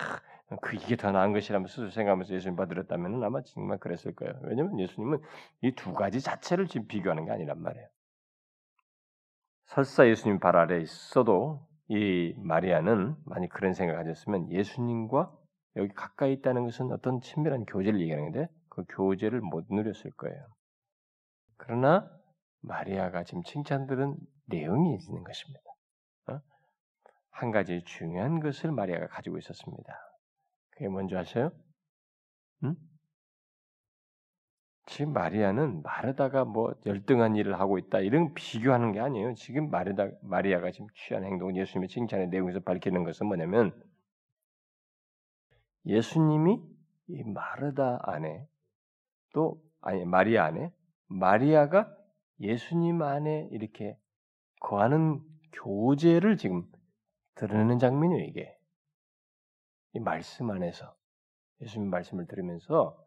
[0.60, 4.34] 그 이게 더 나은 것이라면 스스로 생각하면서 예수님 받으렸다면 아마 정말 그랬을 거예요.
[4.42, 5.20] 왜냐면 예수님은
[5.62, 7.88] 이 두 가지 자체를 지금 비교하는 게 아니란 말이에요.
[9.66, 15.32] 설사 예수님 발 아래 있어도 이 마리아는 만약 그런 생각을 가졌으면 예수님과
[15.76, 20.46] 여기 가까이 있다는 것은 어떤 친밀한 교제를 얘기하는데 그 교제를 못 누렸을 거예요.
[21.56, 22.10] 그러나
[22.66, 25.70] 마리아가 지금 칭찬들은 내용이 있는 것입니다.
[26.28, 26.40] 어?
[27.30, 29.94] 한 가지 중요한 것을 마리아가 가지고 있었습니다.
[30.70, 31.50] 그게 뭔지 아세요?
[32.64, 32.74] 응?
[34.86, 39.34] 지금 마리아는 마르다가 뭐 열등한 일을 하고 있다 이런 비교하는 게 아니에요.
[39.34, 43.72] 지금 마르다 마리아가 지금 취한 행동, 예수님의 칭찬의 내용에서 밝히는 것은 뭐냐면
[45.86, 46.60] 예수님이
[47.08, 48.46] 이 마르다 안에
[49.32, 50.70] 또 아니 마리아 안에
[51.06, 51.94] 마리아가
[52.40, 53.98] 예수님 안에 이렇게
[54.60, 56.64] 거하는 교제를 지금
[57.34, 58.56] 드러내는 장면이에요, 이게.
[59.92, 60.94] 이 말씀 안에서
[61.60, 62.98] 예수님 말씀을 들으면서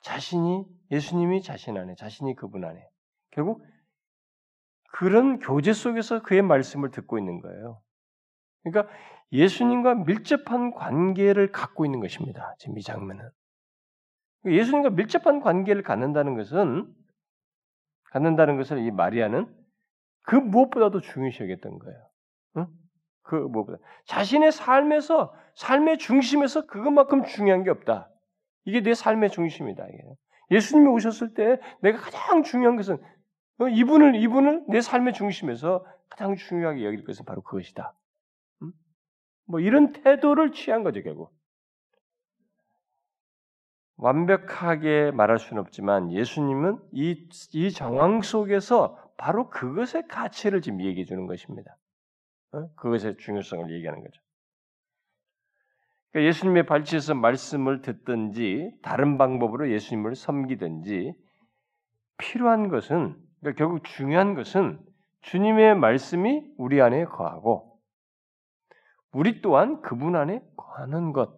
[0.00, 2.88] 자신이 예수님이 자신 안에, 자신이 그분 안에
[3.30, 3.62] 결국
[4.90, 7.82] 그런 교제 속에서 그의 말씀을 듣고 있는 거예요.
[8.62, 8.92] 그러니까
[9.32, 12.54] 예수님과 밀접한 관계를 갖고 있는 것입니다.
[12.58, 13.28] 지금 이 장면은.
[14.46, 16.94] 예수님과 밀접한 관계를 갖는다는 것은
[18.10, 19.46] 갖는다는 것을 이 마리아는
[20.22, 22.10] 그 무엇보다도 중요시 여겼던 거예요.
[22.58, 22.66] 응?
[23.22, 28.10] 그 무엇보다 자신의 삶에서 삶의 중심에서 그것만큼 중요한 게 없다.
[28.64, 29.86] 이게 내 삶의 중심이다.
[30.50, 32.98] 예수님이 오셨을 때 내가 가장 중요한 것은
[33.60, 37.94] 어, 이분을 이분을 내 삶의 중심에서 가장 중요하게 여길 것은 바로 그것이다.
[38.62, 38.72] 응?
[39.46, 41.32] 뭐 이런 태도를 취한 거죠 결국.
[43.98, 51.26] 완벽하게 말할 수는 없지만 예수님은 이, 이 정황 속에서 바로 그것의 가치를 지금 얘기해 주는
[51.26, 51.76] 것입니다.
[52.52, 52.68] 어?
[52.76, 54.22] 그것의 중요성을 얘기하는 거죠.
[56.10, 61.14] 그러니까 예수님의 발치에서 말씀을 듣든지 다른 방법으로 예수님을 섬기든지
[62.18, 64.80] 필요한 것은 그러니까 결국 중요한 것은
[65.22, 67.78] 주님의 말씀이 우리 안에 거하고
[69.12, 71.36] 우리 또한 그분 안에 거하는 것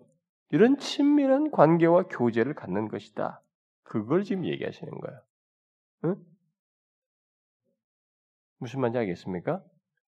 [0.51, 3.41] 이런 친밀한 관계와 교제를 갖는 것이다.
[3.83, 5.21] 그걸 지금 얘기하시는 거예요.
[6.05, 6.17] 응?
[8.59, 9.63] 무슨 말인지 알겠습니까?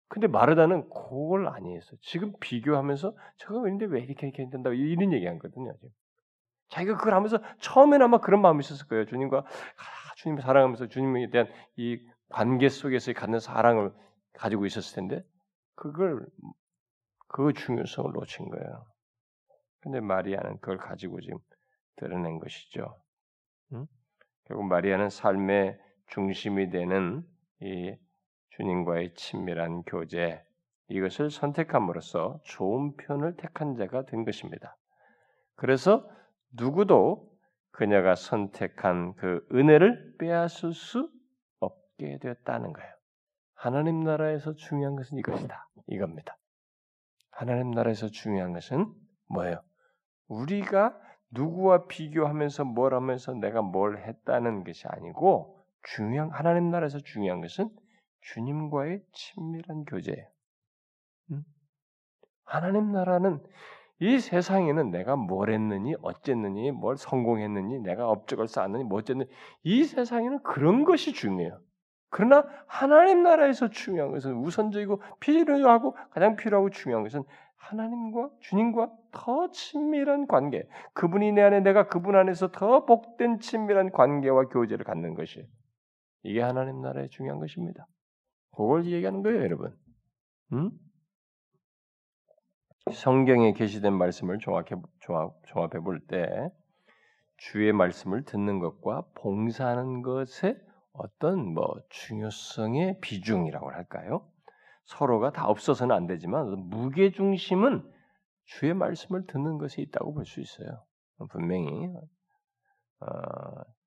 [0.08, 1.96] 근데 마르다는 그걸 아니했어.
[2.02, 5.74] 지금 비교하면서 저거 근데 왜 이렇게 이렇게 된다 이런 얘기한 거거든요.
[5.78, 5.90] 지금.
[6.70, 9.06] 자기가 그걸 하면서 처음에는 아마 그런 마음이 있었을 거예요.
[9.06, 13.94] 주님과 아, 주님을 사랑하면서 주님에 대한 이 관계 속에서 갖는 사랑을
[14.34, 15.24] 가지고 있었을 텐데
[15.76, 16.26] 그걸
[17.28, 18.91] 그 중요성을 놓친 거예요.
[19.82, 21.38] 근데 마리아는 그걸 가지고 지금
[21.98, 23.02] 드러낸 것이죠.
[23.74, 23.88] 응?
[24.46, 27.24] 결국 마리아는 삶의 중심이 되는
[27.62, 27.96] 이
[28.50, 30.44] 주님과의 친밀한 교제
[30.90, 34.76] 이것을 선택함으로써 좋은 편을 택한 자가 된 것입니다.
[35.56, 36.08] 그래서
[36.52, 37.32] 누구도
[37.72, 41.10] 그녀가 선택한 그 은혜를 빼앗을 수
[41.60, 42.92] 없게 되었다는 거예요.
[43.54, 45.70] 하나님 나라에서 중요한 것은 이것이다.
[45.88, 46.38] 이겁니다.
[47.30, 48.94] 하나님 나라에서 중요한 것은
[49.28, 49.62] 뭐예요?
[50.32, 50.98] 우리가
[51.32, 57.70] 누구와 비교하면서 뭘 하면서 내가 뭘 했다는 것이 아니고 중요한 하나님 나라에서 중요한 것은
[58.22, 60.28] 주님과의 친밀한 교제예요.
[61.32, 61.44] 음?
[62.46, 63.44] 하나님 나라는
[64.00, 69.30] 이 세상에는 내가 뭘 했느니 어쨌느니 뭘 성공했느니 내가 업적을 쌓았느니 뭐 어쨌느니
[69.64, 71.60] 이 세상에는 그런 것이 중요해요.
[72.10, 77.24] 그러나 하나님 나라에서 중요한 것은 우선적이고 필요하고 가장 필요하고 중요한 것은
[77.62, 80.68] 하나님과 주님과 더 친밀한 관계.
[80.94, 85.48] 그분이 내 안에 내가 그분 안에서 더 복된 친밀한 관계와 교제를 갖는 것이
[86.24, 87.88] 이게 하나님 나라의 중요한 것입니다.
[88.52, 89.76] 그걸 얘기하는 거예요, 여러분.
[90.54, 90.72] 음?
[92.92, 96.50] 성경에 게시된 말씀을 종합해, 종합, 종합해 볼 때
[97.38, 100.58] 주의 말씀을 듣는 것과 봉사하는 것의
[100.94, 104.28] 어떤 뭐 중요성의 비중이라고 할까요?
[104.92, 107.90] 서로가 다 없어서는 안 되지만 무게 중심은
[108.46, 110.84] 주의 말씀을 듣는 것에 있다고 볼 수 있어요.
[111.30, 111.88] 분명히
[113.00, 113.08] 어,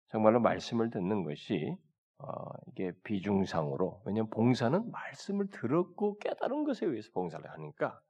[0.08, 1.76] 정말로 말씀을 듣는 것이
[2.18, 2.26] 어,
[2.68, 8.00] 이게 비중상으로 왜냐하면 봉사는 말씀을 들었고 깨달은 것에 의해서 봉사를 하니까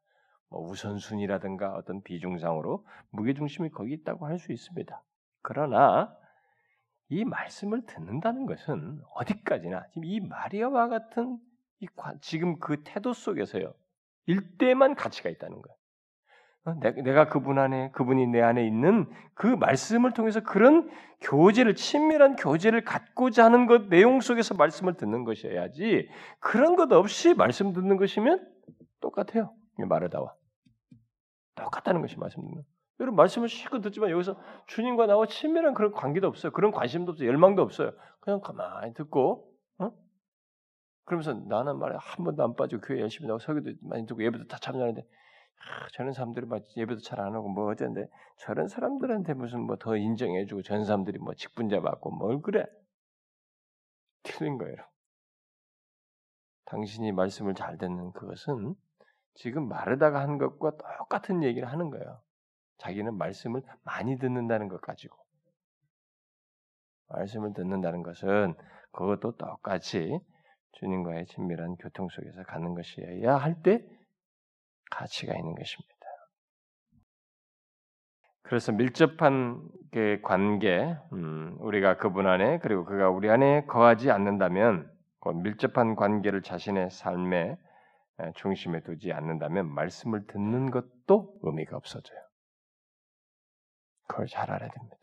[0.51, 5.03] 뭐 우선순위라든가 어떤 비중상으로 무게 중심이 거기 있다고 할 수 있습니다.
[5.43, 6.15] 그러나
[7.09, 11.39] 이 말씀을 듣는다는 것은 어디까지나 지금 이 마리아와 같은
[11.85, 11.89] 이
[12.21, 13.73] 지금 그 태도 속에서요
[14.27, 15.77] 일대만 가치가 있다는 거예요.
[16.67, 22.85] 어, 내가 그분 안에 그분이 내 안에 있는 그 말씀을 통해서 그런 교제를 친밀한 교제를
[22.85, 26.09] 갖고자 하는 것 내용 속에서 말씀을 듣는 것이어야지
[26.41, 28.47] 그런 것 없이 말씀 듣는 것이면
[29.01, 29.55] 똑같아요.
[29.77, 30.35] 마르다와
[31.55, 32.63] 똑같다는 것이 말씀 듣는.
[33.01, 36.53] 여러분 말씀을 실컷 듣지만 여기서 주님과 나와 친밀한 그런 관계도 없어요.
[36.53, 37.29] 그런 관심도 없어요.
[37.29, 37.93] 열망도 없어요.
[38.21, 39.54] 그냥 가만히 듣고 어?
[41.05, 44.59] 그러면서 나는 말에 한 번도 안 빠지고 교회 열심히 나고 설교도 많이 듣고 예배도 다
[44.59, 49.77] 참여하는데 아, 저런 사람들이 막 예배도 잘 안 하고 뭐 어쩐데 저런 사람들한테 무슨 뭐
[49.77, 52.65] 더 인정해주고 전 사람들이 뭐 직분자 받고 뭘 그래
[54.23, 54.77] 틀린 거예요.
[56.67, 58.75] 당신이 말씀을 잘 듣는 그것은
[59.35, 62.21] 지금 마르다가 한 것과 똑같은 얘기를 하는 거예요.
[62.79, 65.17] 자기는 말씀을 많이 듣는다는 것 가지고
[67.09, 68.55] 말씀을 듣는다는 것은
[68.93, 70.19] 그것도 똑같이
[70.75, 73.85] 주님과의 친밀한 교통 속에서 가는 것이어야 할 때
[74.91, 75.95] 가치가 있는 것입니다.
[78.43, 85.31] 그래서 밀접한 그 관계, 음, 우리가 그분 안에 그리고 그가 우리 안에 거하지 않는다면 그
[85.31, 87.57] 밀접한 관계를 자신의 삶의
[88.37, 92.21] 중심에 두지 않는다면 말씀을 듣는 것도 의미가 없어져요.
[94.07, 94.97] 그걸 잘 알아야 됩니다.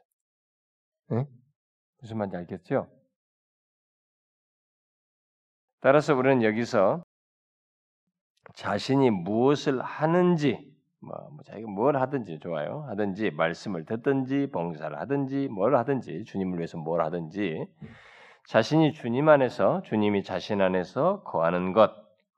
[1.10, 1.26] 네?
[2.00, 2.88] 무슨 말인지 알겠죠?
[5.82, 7.04] 따라서 우리는 여기서
[8.54, 12.86] 자신이 무엇을 하는지, 뭐, 뭐 자기가 뭘 하든지 좋아요.
[12.90, 17.66] 하든지 말씀을 듣든지 봉사를 하든지 뭘 하든지 주님을 위해서 뭘 하든지
[18.48, 21.92] 자신이 주님 안에서 주님이 자신 안에서 거하는 것,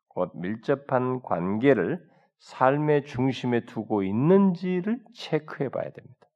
[0.08, 2.02] 곧 밀접한 관계를
[2.40, 6.28] 삶의 중심에 두고 있는지를 체크해 봐야 됩니다.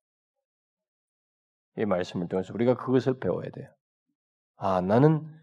[1.77, 3.69] 이 말씀을 통해서 우리가 그것을 배워야 돼요.
[4.55, 5.36] 아, 나는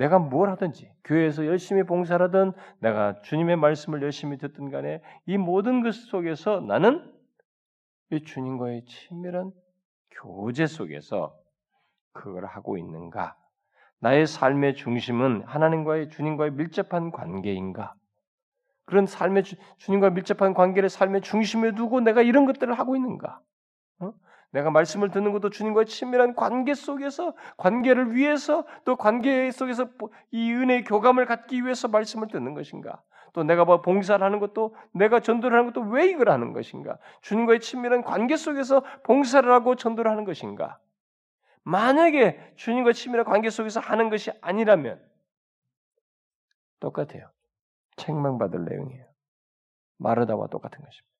[0.00, 5.94] 내가 뭘 하든지 교회에서 열심히 봉사하든 내가 주님의 말씀을 열심히 듣든 간에 이 모든 것
[5.94, 7.12] 속에서 나는
[8.10, 9.52] 이 주님과의 친밀한
[10.10, 11.38] 교제 속에서
[12.12, 13.36] 그걸 하고 있는가?
[13.98, 17.94] 나의 삶의 중심은 하나님과의 주님과의 밀접한 관계인가?
[18.86, 19.56] 그런 삶의 주,
[19.90, 23.38] 님과 밀접한 관계를 삶의 중심에 두고 내가 이런 것들을 하고 있는가?
[24.50, 24.52] 어?
[24.52, 29.88] 내가 말씀을 듣는 것도 주님과의 친밀한 관계 속에서 관계를 위해서 또 관계 속에서
[30.30, 33.02] 이 은혜의 교감을 갖기 위해서 말씀을 듣는 것인가?
[33.32, 36.98] 또 내가 뭐 봉사를 하는 것도 내가 전도를 하는 것도 왜 이걸 하는 것인가?
[37.22, 40.78] 주님과의 친밀한 관계 속에서 봉사를 하고 전도를 하는 것인가?
[41.62, 45.00] 만약에 주님과 친밀한 관계 속에서 하는 것이 아니라면
[46.80, 47.30] 똑같아요.
[47.96, 49.06] 책망받을 내용이에요.
[49.98, 51.10] 마르다와 똑같은 것입니다.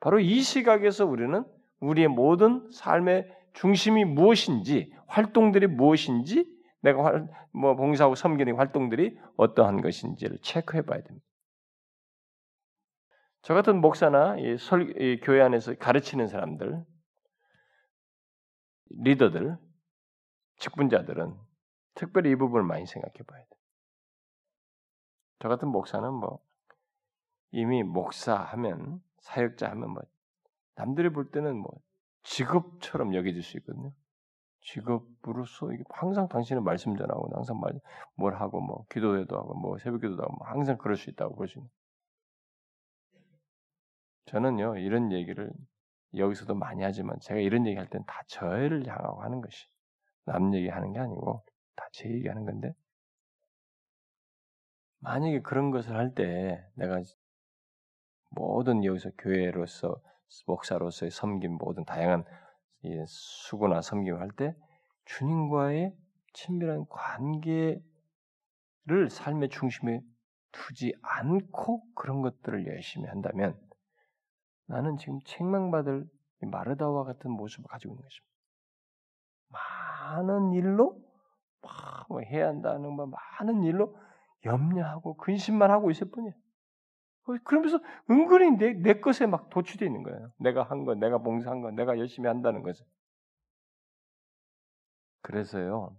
[0.00, 1.44] 바로 이 시각에서 우리는
[1.80, 6.46] 우리의 모든 삶의 중심이 무엇인지, 활동들이 무엇인지,
[6.80, 11.26] 내가 활, 뭐 봉사하고 섬기는 활동들이 어떠한 것인지를 체크해 봐야 됩니다.
[13.42, 16.84] 저 같은 목사나 이 설, 이 교회 안에서 가르치는 사람들,
[18.90, 19.56] 리더들,
[20.56, 21.34] 직분자들은
[21.94, 23.48] 특별히 이 부분을 많이 생각해 봐야 돼.
[25.40, 26.40] 저 같은 목사는 뭐
[27.50, 30.02] 이미 목사하면 사역자 하면 뭐
[30.78, 31.72] 남들이 볼 때는 뭐
[32.24, 33.92] 직업처럼 여겨질 수 있거든요.
[34.62, 37.72] 직업으로서 이게 항상 당신은 말씀 전하고 항상 말,
[38.16, 41.68] 뭘 하고 뭐 기도회도 하고 뭐 새벽기도도 하고 뭐 항상 그럴 수 있다고 보시는.
[44.26, 45.50] 저는요 이런 얘기를
[46.16, 49.66] 여기서도 많이 하지만 제가 이런 얘기 할땐다 저를 향하고 하는 것이
[50.26, 51.44] 남 얘기하는 게 아니고
[51.76, 52.74] 다 제 얘기하는 건데
[55.00, 57.02] 만약에 그런 것을 할 때 내가
[58.30, 60.00] 모든 여기서 교회로서
[60.46, 62.24] 목사로서의 섬김 모든 다양한
[63.06, 64.54] 수고나 섬김을 할 때
[65.06, 65.96] 주님과의
[66.34, 67.80] 친밀한 관계를
[69.10, 70.00] 삶의 중심에
[70.52, 73.58] 두지 않고 그런 것들을 열심히 한다면
[74.66, 76.06] 나는 지금 책망받을
[76.42, 78.28] 마르다와 같은 모습을 가지고 있는 것입니다.
[79.48, 81.00] 많은 일로
[82.08, 83.96] 뭐 해야 한다는 뭐 많은 일로
[84.44, 86.34] 염려하고 근심만 하고 있을 뿐이에요.
[87.44, 87.78] 그러면서
[88.10, 90.32] 은근히 내, 내 것에 막 도취되어 있는 거예요.
[90.38, 92.86] 내가 한 거, 내가 봉사한 거, 내가 열심히 한다는 것을.
[95.20, 95.96] 그래서요,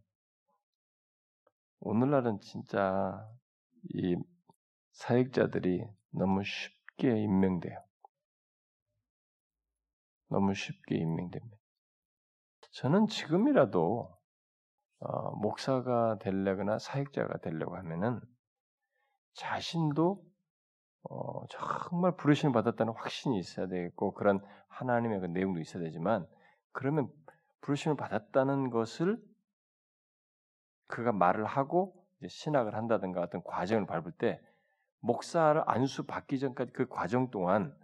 [1.82, 3.28] 오늘날은 진짜
[3.94, 4.16] 이
[4.92, 7.78] 사역자들이 너무 쉽게 임명돼요.
[10.30, 11.58] 너무 쉽게 임명됩니다.
[12.72, 14.16] 저는 지금이라도
[15.00, 18.20] 어, 목사가 되려거나 사역자가 되려고 하면은
[19.34, 20.29] 자신도
[21.04, 26.28] 어, 정말 부르심을 받았다는 확신이 있어야 되겠고 그런 하나님의 그 내용도 있어야 되지만
[26.72, 27.10] 그러면
[27.62, 29.22] 부르심을 받았다는 것을
[30.88, 31.96] 그가 말을 하고
[32.28, 34.42] 신학을 한다든가 어떤 과정을 밟을 때
[35.00, 37.76] 목사를 안수 받기 전까지 그 과정 동안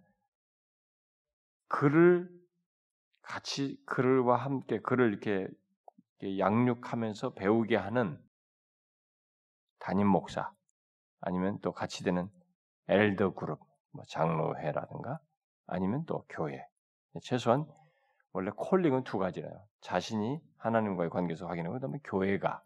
[1.67, 2.29] 그를
[3.21, 5.47] 같이 그를와 함께 그를 이렇게
[6.39, 8.21] 양육하면서 배우게 하는
[9.79, 10.51] 담임 목사
[11.21, 12.29] 아니면 또 같이 되는
[12.87, 13.59] 엘더 그룹,
[13.91, 15.19] 뭐 장로회라든가
[15.67, 16.65] 아니면 또 교회.
[17.21, 17.65] 최소한
[18.33, 19.65] 원래 콜링은 두 가지라요.
[19.81, 22.61] 자신이 하나님과의 관계에서 확인하고 그다음에 교회가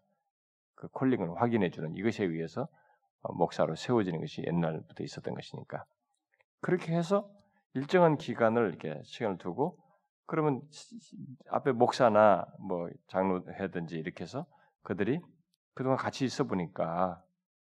[0.76, 2.68] 그 콜링을 확인해 주는 이것에 의해서
[3.22, 5.86] 어, 목사로 세워지는 것이 옛날부터 있었던 것이니까
[6.62, 7.30] 그렇게 해서
[7.74, 9.78] 일정한 기간을 이렇게 시간을 두고
[10.26, 10.62] 그러면
[11.50, 14.46] 앞에 목사나 뭐 장로회든지 이렇게 해서
[14.84, 15.20] 그들이
[15.74, 17.22] 그동안 같이 있어 보니까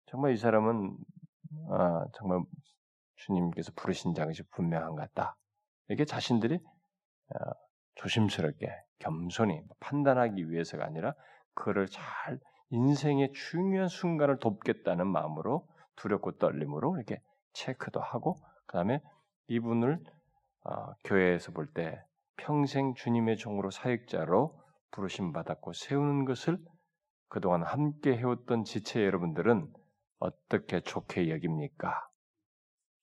[0.06, 0.96] 정말 이 사람은
[1.70, 2.40] 아, 정말
[3.16, 5.36] 주님께서 부르신 자것이 분명한 것 같다.
[5.88, 7.38] 이렇게 자신들이 어,
[7.96, 11.14] 조심스럽게 겸손히 판단하기 위해서가 아니라
[11.54, 12.38] 그를 잘
[12.70, 17.20] 인생의 중요한 순간을 돕겠다는 마음으로 두렵고 떨림으로 이렇게
[17.52, 18.36] 체크도 하고
[18.66, 19.00] 그 다음에
[19.48, 20.02] 이분을
[20.64, 22.02] 어, 교회에서 볼 때
[22.36, 26.58] 평생 주님의 종으로 사역자로 부르심 받았고 세우는 것을
[27.28, 29.72] 그동안 함께 해왔던 지체 여러분들은
[30.24, 32.08] 어떻게 좋게 여깁니까?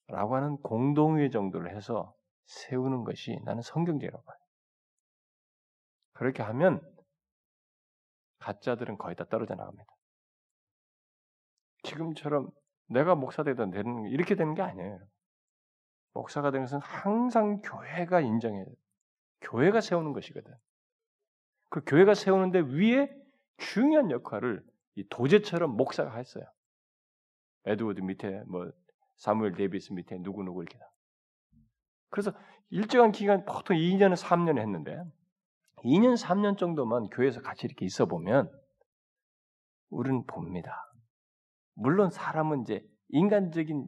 [0.08, 2.14] 라고 하는 공동회 정도를 해서
[2.46, 4.38] 세우는 것이 나는 성경제라고 봐요.
[6.14, 6.82] 그렇게 하면
[8.40, 9.88] 가짜들은 거의 다 떨어져 나갑니다.
[11.84, 12.50] 지금처럼
[12.88, 15.00] 내가 목사 되든 되는 이렇게 되는 게 아니에요.
[16.14, 18.66] 목사가 되는 것은 항상 교회가 인정해요.
[19.42, 20.54] 교회가 세우는 것이거든.
[21.70, 23.10] 그 교회가 세우는데 위에
[23.58, 24.64] 중요한 역할을
[24.96, 26.44] 이 도제처럼 목사가 했어요.
[27.66, 28.72] 에드워드 밑에 뭐
[29.18, 30.86] 사무엘 데이비스 밑에 누구 누구 이렇게 다.
[32.09, 32.34] 그래서
[32.70, 35.03] 일정한 기간 보통 2년은 3년 했는데
[35.84, 38.51] 2년 3년 정도만 교회에서 같이 이렇게 있어 보면
[39.89, 40.91] 우리는 봅니다.
[41.74, 43.88] 물론 사람은 이제 인간적인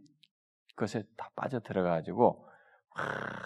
[0.76, 2.48] 것에 다 빠져 들어가 가지고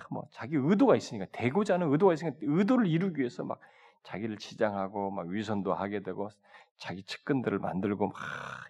[0.09, 3.59] 뭐 자기 의도가 있으니까 되고자 하는 의도가 있으니까 의도를 이루기 위해서 막
[4.03, 6.29] 자기를 치장하고 막 위선도 하게 되고
[6.77, 8.15] 자기 측근들을 만들고 막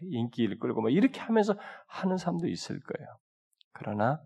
[0.01, 1.55] 인기를 끌고 막 이렇게 하면서
[1.87, 3.17] 하는 사람도 있을 거예요.
[3.73, 4.21] 그러나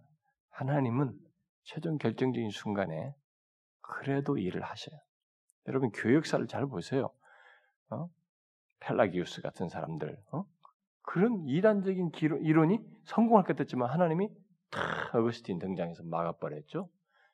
[0.49, 1.13] 하나님은
[1.63, 3.13] 최종 결정적인 순간에
[3.81, 4.97] 그래도 일을 하셔요.
[5.67, 7.11] 여러분 교역사를 잘 보세요.
[7.89, 8.07] 어?
[8.79, 10.43] 펠라기우스 같은 사람들, 어?
[11.03, 12.11] 그런 이단적인
[12.41, 14.29] 이론이 성공할 것 같았지만 하나님이
[14.69, 16.89] 탁 어거스틴 등장해서 막아버렸죠.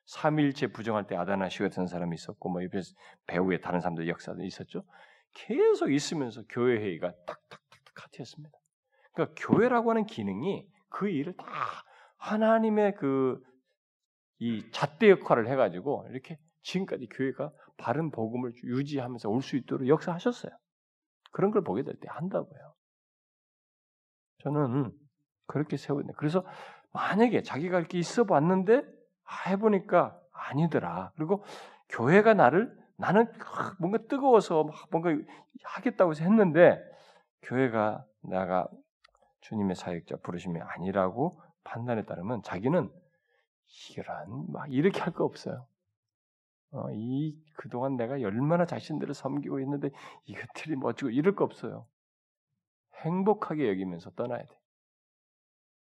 [0.06, 2.80] 삼일체 부정할 때 아다나시 같은 사람이 있었고 뭐 옆에
[3.26, 4.84] 배우의 다른 사람들 역사도 있었죠.
[5.46, 8.56] 계속 있으면서 교회 회의가 딱딱딱딱 같이했습니다.
[9.12, 11.46] 그러니까 교회라고 하는 기능이 그 일을 다
[12.18, 13.48] 하나님의 그
[14.38, 20.52] 이 잣대 역할을 해가지고 이렇게 지금까지 교회가 바른 복음을 유지하면서 올 수 있도록 역사하셨어요.
[21.32, 22.74] 그런 걸 보게 될 때 한다고요.
[24.38, 24.92] 저는
[25.46, 26.46] 그렇게 세우는데 그래서
[26.92, 28.82] 만약에 자기가 이렇게 있어 봤는데
[29.24, 31.12] 아, 해보니까 아니더라.
[31.16, 31.44] 그리고
[31.88, 33.32] 교회가 나를 나는
[33.78, 35.10] 뭔가 뜨거워서 뭔가
[35.64, 36.78] 하겠다고 했는데
[37.42, 38.68] 교회가 내가
[39.40, 42.90] 주님의 사역자 부르심이 아니라고 판단에 따르면 자기는
[43.96, 45.66] 이런 막 이렇게 할 거 없어요.
[46.72, 49.90] 어, 이 그동안 내가 얼마나 자신들을 섬기고 있는데
[50.26, 51.86] 이것들이 뭐 어쩌고 이럴 거 없어요.
[53.04, 54.58] 행복하게 여기면서 떠나야 돼.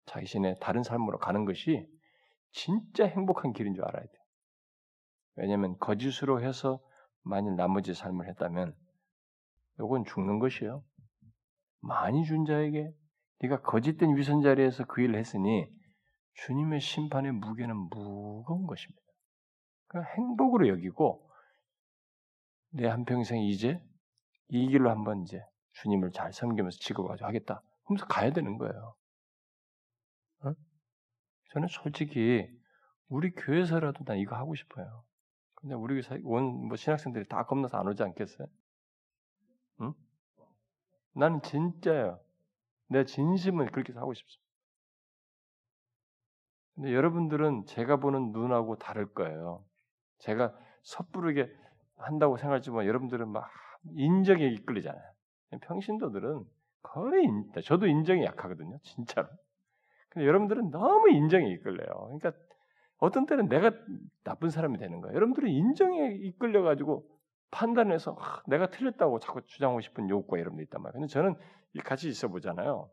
[0.06, 1.88] 자신의 다른 삶으로 가는 것이
[2.52, 4.12] 진짜 행복한 길인 줄 알아야 돼.
[5.36, 6.80] 왜냐하면 거짓으로 해서
[7.24, 8.74] 만일 나머지 삶을 했다면
[9.80, 10.84] 이건 죽는 것이요.
[11.80, 12.92] 많이 준 자에게
[13.40, 15.66] 네가 거짓된 위선 자리에서 그 일을 했으니
[16.34, 19.02] 주님의 심판의 무게는 무거운 것입니다.
[19.88, 21.28] 그러니까 행복으로 여기고
[22.70, 23.80] 내 한평생 이제
[24.48, 25.40] 이 길로 한번 이제
[25.72, 27.62] 주님을 잘 섬기면서 지고가지고 하겠다.
[27.84, 28.96] 그러면서 가야 되는 거예요.
[30.44, 30.52] 어?
[31.52, 32.48] 저는 솔직히
[33.08, 35.04] 우리 교회에서라도 난 이거 하고 싶어요.
[35.64, 38.46] 근데 우리 원뭐 신학생들이 다 겁나서 안 오지 않겠어요?
[39.80, 39.94] 응?
[41.14, 42.20] 나는 진짜요.
[42.88, 44.44] 내 진심은 그렇게 하고 싶습니다.
[46.74, 49.64] 근데 여러분들은 제가 보는 눈하고 다를 거예요.
[50.18, 51.50] 제가 섣부르게
[51.96, 53.50] 한다고 생각하지만 여러분들은 막
[53.94, 55.12] 인정에 이끌리잖아요.
[55.62, 56.44] 평신도들은
[56.82, 58.78] 거의 인, 저도 인정이 약하거든요.
[58.82, 59.28] 진짜로.
[60.10, 62.18] 근데 여러분들은 너무 인정에 이끌려요.
[62.18, 62.32] 그러니까
[63.04, 63.70] 어떤 때는 내가
[64.24, 65.14] 나쁜 사람이 되는 거예요.
[65.14, 67.06] 여러분들은 인정에 이끌려 가지고
[67.50, 71.00] 판단해서 아, 내가 틀렸다고 자꾸 주장하고 싶은 욕구가 여러분들 있단 말이에요.
[71.00, 71.36] 근데 저는
[71.84, 72.90] 같이 있어 보잖아요.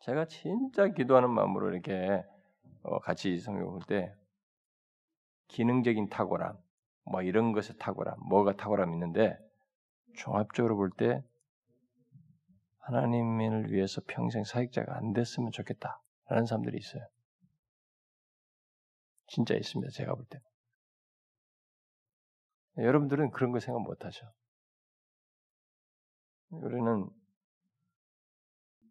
[0.00, 2.24] 제가 진짜 기도하는 마음으로 이렇게
[2.82, 4.14] 어, 같이 성경 볼때
[5.48, 6.56] 기능적인 탁월함,
[7.04, 9.38] 뭐 이런 것의 탁월함, 뭐가 탁월함 있는데
[10.14, 11.22] 종합적으로 볼 때
[12.80, 17.02] 하나님을 위해서 평생 사역자가 안 됐으면 좋겠다라는 사람들이 있어요.
[19.26, 19.90] 진짜 있습니다.
[19.92, 20.38] 제가 볼 때.
[22.78, 24.26] 여러분들은 그런 거 생각 못 하죠.
[26.50, 27.08] 우리는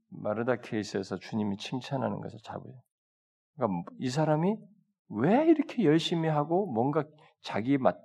[0.10, 2.82] 마르다 케이스에서 주님이 칭찬하는 것을 잘 보여요.
[3.56, 4.56] 그러니까 이 사람이
[5.10, 7.04] 왜 이렇게 열심히 하고 뭔가
[7.42, 7.96] 자기 맞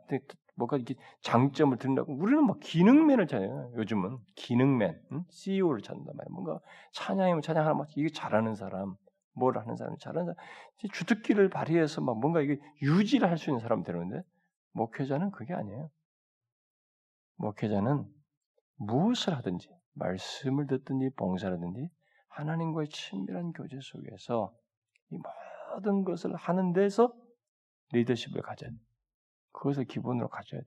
[0.54, 3.72] 뭔가 이렇게 장점을 드린다고 우리는 막 기능맨을 찾아요.
[3.76, 5.24] 요즘은 기능맨, 응?
[5.30, 6.34] CEO를 찾는단 말이에요.
[6.34, 6.60] 뭔가
[6.92, 8.94] 찬양이면 찬양 하나 막 이게 잘하는 사람,
[9.32, 10.36] 뭘 하는 사람, 잘하는 사람,
[10.92, 14.22] 주특기를 발휘해서 막 뭔가 이게 유지를 할 수 있는 사람 되는데
[14.72, 15.90] 목회자는 그게 아니에요.
[17.36, 18.06] 목회자는
[18.76, 21.88] 무엇을 하든지 말씀을 듣든지 봉사라든지
[22.28, 24.54] 하나님과의 친밀한 교제 속에서
[25.10, 25.18] 이
[25.74, 27.12] 모든 것을 하는 데서
[27.92, 28.76] 리더십을 가져야 돼.
[29.52, 30.66] 그것을 기본으로 가져야 돼.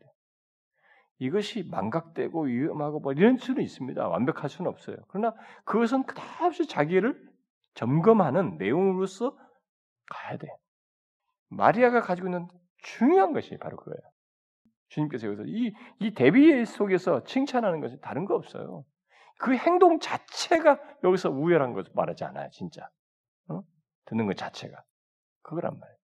[1.20, 4.08] 이것이 망각되고 위험하고 뭐 이런 수는 있습니다.
[4.08, 4.98] 완벽할 수는 없어요.
[5.08, 5.34] 그러나
[5.64, 7.33] 그것은 끝없이 자기를
[7.76, 9.38] 점검하는 내용으로서
[10.10, 10.48] 가야 돼.
[11.50, 12.48] 마리아가 가지고 있는
[12.78, 14.00] 중요한 것이 바로 그거예요.
[14.90, 18.86] 주님께서 여기서 이, 이 대비 속에서 칭찬하는 것이 다른 거 없어요.
[19.40, 22.88] 그 행동 자체가 여기서 우열한 것을 말하지 않아요, 진짜.
[23.50, 23.62] 어?
[24.06, 24.82] 듣는 것 자체가.
[25.42, 25.98] 그거란 말이에요.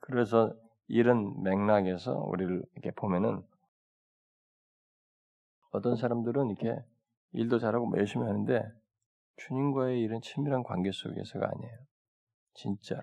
[0.00, 0.54] 그래서
[0.86, 3.42] 이런 맥락에서 우리를 이렇게 보면은
[5.70, 6.82] 어떤 사람들은 이렇게
[7.32, 8.62] 일도 잘하고 뭐 열심히 하는데
[9.38, 11.78] 주님과의 이런 친밀한 관계 속에서가 아니에요.
[12.54, 13.02] 진짜로.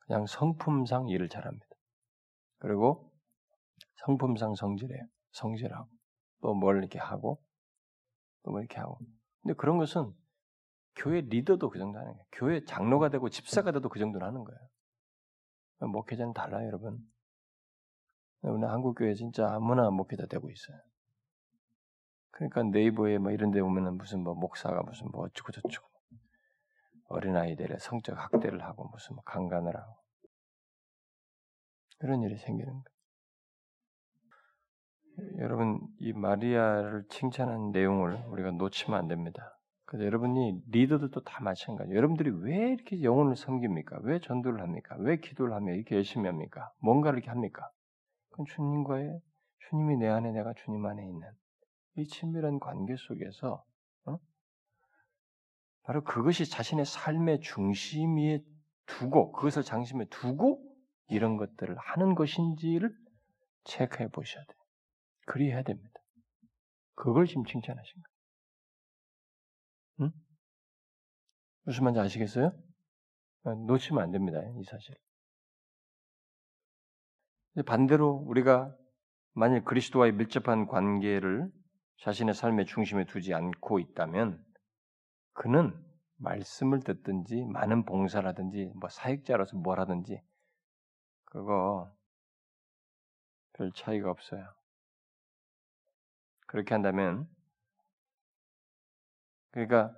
[0.00, 1.66] 그냥 성품상 일을 잘합니다.
[2.58, 3.12] 그리고
[4.06, 5.02] 성품상 성질해요.
[5.32, 5.88] 성질하고
[6.42, 7.42] 또 뭘 이렇게 하고
[8.42, 8.98] 또 뭐 이렇게 하고.
[9.42, 10.12] 근데 그런 것은
[10.96, 12.24] 교회 리더도 그 정도 하는 거예요.
[12.32, 14.60] 교회 장로가 되고 집사가 돼도 그 정도는 하는 거예요.
[15.92, 16.98] 목회자는 달라요, 여러분.
[18.42, 20.78] 우리 한국 교회 진짜 아무나 목회자 되고 있어요.
[22.40, 25.86] 그러니까 네이버에 뭐 이런 데 보면은 무슨 뭐 목사가 무슨 뭐 어쩌고 저쩌고
[27.08, 29.96] 어린아이들의 성적 학대를 하고 무슨 뭐 강간을 하고
[31.98, 32.84] 그런 일이 생기는 거예요.
[35.38, 39.58] 여러분 이 마리아를 칭찬한 내용을 우리가 놓치면 안 됩니다.
[39.84, 41.94] 그래서 여러분이 리더들도 다 마찬가지예요.
[41.94, 43.98] 여러분들이 왜 이렇게 영혼을 섬깁니까?
[44.04, 44.96] 왜 전도를 합니까?
[45.00, 46.72] 왜 기도를 하며 이렇게 열심히 합니까?
[46.78, 47.70] 뭔가를 이렇게 합니까?
[48.30, 49.20] 그건 주님과의
[49.68, 51.28] 주님이 내 안에 내가 주님 안에 있는
[52.00, 53.64] 이 친밀한 관계 속에서
[54.06, 54.18] 어?
[55.82, 58.42] 바로 그것이 자신의 삶의 중심에
[58.86, 60.66] 두고 그것을 장심에 두고
[61.08, 62.94] 이런 것들을 하는 것인지를
[63.64, 64.58] 체크해 보셔야 돼요.
[65.26, 66.00] 그리 해야 됩니다.
[66.94, 68.10] 그걸 지금 칭찬하신 거예요.
[70.00, 70.12] 응?
[71.64, 72.52] 무슨 말인지 아시겠어요?
[73.44, 74.40] 아, 놓치면 안 됩니다.
[74.58, 74.94] 이 사실.
[77.66, 78.74] 반대로 우리가
[79.32, 81.50] 만일 그리스도와의 밀접한 관계를
[82.00, 84.42] 자신의 삶의 중심에 두지 않고 있다면
[85.32, 85.74] 그는
[86.16, 90.22] 말씀을 듣든지 많은 봉사라든지 뭐 사역자로서 뭘 하든지
[91.24, 91.90] 그거
[93.54, 94.46] 별 차이가 없어요.
[96.46, 97.28] 그렇게 한다면
[99.50, 99.94] 그러니까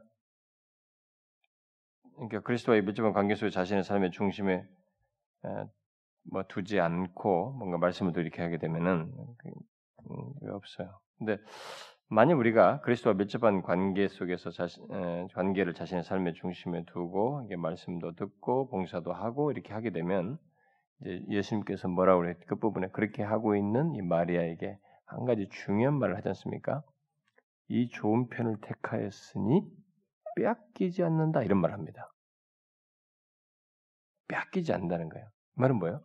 [2.14, 4.66] 그러니까 그리스도와의 밀접한 관계 속에 자신의 삶의 중심에
[6.24, 9.12] 뭐 두지 않고 뭔가 말씀을 이렇게 하게 되면은
[10.10, 11.00] 음, 왜 없어요.
[11.18, 11.38] 근데
[12.12, 18.16] 만약 우리가 그리스도와 밀접한 관계 속에서 자신, 에, 관계를 자신의 삶의 중심에 두고 이게 말씀도
[18.16, 20.38] 듣고 봉사도 하고 이렇게 하게 되면
[21.00, 26.14] 이제 예수님께서 뭐라고 그랬 그 부분에 그렇게 하고 있는 이 마리아에게 한 가지 중요한 말을
[26.18, 26.82] 하지 않습니까?
[27.68, 29.62] 이 좋은 편을 택하였으니
[30.36, 32.12] 빼앗기지 않는다 이런 말을 합니다.
[34.28, 35.26] 빼앗기지 않는다는 거예요.
[35.54, 36.02] 말은 뭐예요?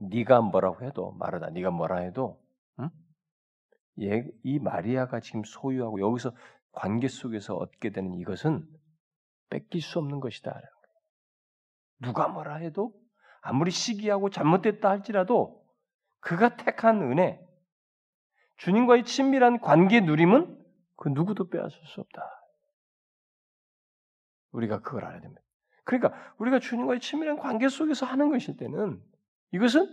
[0.00, 1.50] 네가 뭐라고 해도 말하다.
[1.50, 2.40] 네가 뭐라 해도
[3.98, 6.32] 이 마리아가 지금 소유하고 여기서
[6.72, 8.66] 관계 속에서 얻게 되는 이것은
[9.50, 10.60] 뺏길 수 없는 것이다.
[12.00, 12.92] 누가 뭐라 해도
[13.40, 15.64] 아무리 시기하고 잘못됐다 할지라도
[16.20, 17.40] 그가 택한 은혜,
[18.58, 20.56] 주님과의 친밀한 관계 누림은
[20.96, 22.22] 그 누구도 빼앗을 수 없다.
[24.52, 25.42] 우리가 그걸 알아야 됩니다.
[25.84, 29.02] 그러니까 우리가 주님과의 친밀한 관계 속에서 하는 것일 때는
[29.52, 29.86] 이것은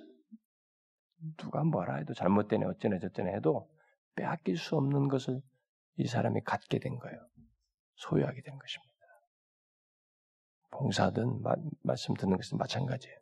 [1.37, 3.69] 누가 뭐라 해도 잘못되네 어쩌네 저쩌네 해도
[4.15, 5.41] 빼앗길 수 없는 것을
[5.97, 7.17] 이 사람이 갖게 된 거예요.
[7.95, 8.95] 소유하게 된 것입니다.
[10.71, 11.53] 봉사든 마,
[11.83, 13.17] 말씀 듣는 것은 마찬가지예요.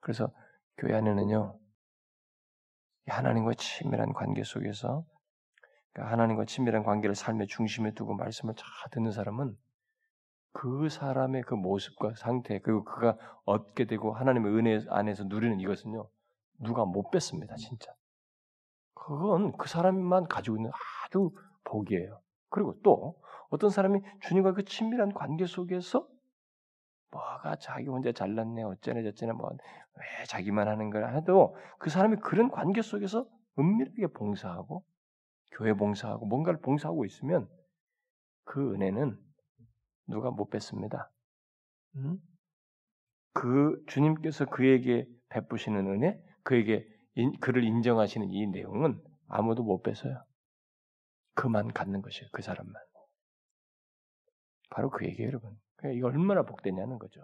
[0.00, 0.30] 그래서
[0.76, 1.58] 교회 안에는요
[3.06, 5.04] 하나님과의 친밀한 관계 속에서
[5.92, 9.56] 그러니까 하나님과 친밀한 관계를 삶의 중심에 두고 말씀을 잘 듣는 사람은
[10.52, 16.08] 그 사람의 그 모습과 상태 그리고 그가 얻게 되고 하나님의 은혜 안에서 누리는 이것은요
[16.60, 17.92] 누가 못 뺐습니다 진짜
[19.06, 20.70] 그건 그 사람만 가지고 있는
[21.04, 21.30] 아주
[21.64, 26.08] 복이에요 그리고 또 어떤 사람이 주님과 그 친밀한 관계 속에서
[27.10, 32.82] 뭐가 자기 혼자 잘났네 어쩌네 저쩌네 뭐왜 자기만 하는 걸 해도 그 사람이 그런 관계
[32.82, 33.26] 속에서
[33.58, 34.84] 은밀하게 봉사하고
[35.52, 37.48] 교회 봉사하고 뭔가를 봉사하고 있으면
[38.44, 39.18] 그 은혜는
[40.06, 41.10] 누가 못 뺐습니다.
[41.96, 42.18] 음?
[43.32, 46.86] 그 주님께서 그에게 베푸시는 은혜, 그에게
[47.16, 50.22] 인, 그를 인정하시는 이 내용은 아무도 못 뺏어요.
[51.34, 52.28] 그만 갖는 것이에요.
[52.32, 52.74] 그 사람만.
[54.70, 55.56] 바로 그 얘기예요, 여러분.
[55.76, 57.20] 그러니까 이거 얼마나 복되냐는 거죠.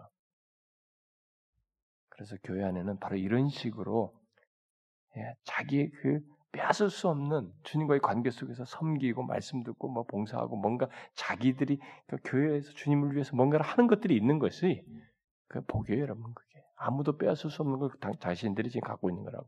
[2.09, 4.13] 그래서 교회 안에는 바로 이런 식으로
[5.17, 6.21] 예, 자기의 그
[6.51, 12.71] 빼앗을 수 없는 주님과의 관계 속에서 섬기고 말씀 듣고 뭐 봉사하고 뭔가 자기들이 그 교회에서
[12.73, 14.85] 주님을 위해서 뭔가를 하는 것들이 있는 것이
[15.47, 16.33] 그 복이에요, 여러분.
[16.33, 17.89] 그게 아무도 빼앗을 수 없는 걸
[18.19, 19.47] 자신들이 지금 갖고 있는 거라고.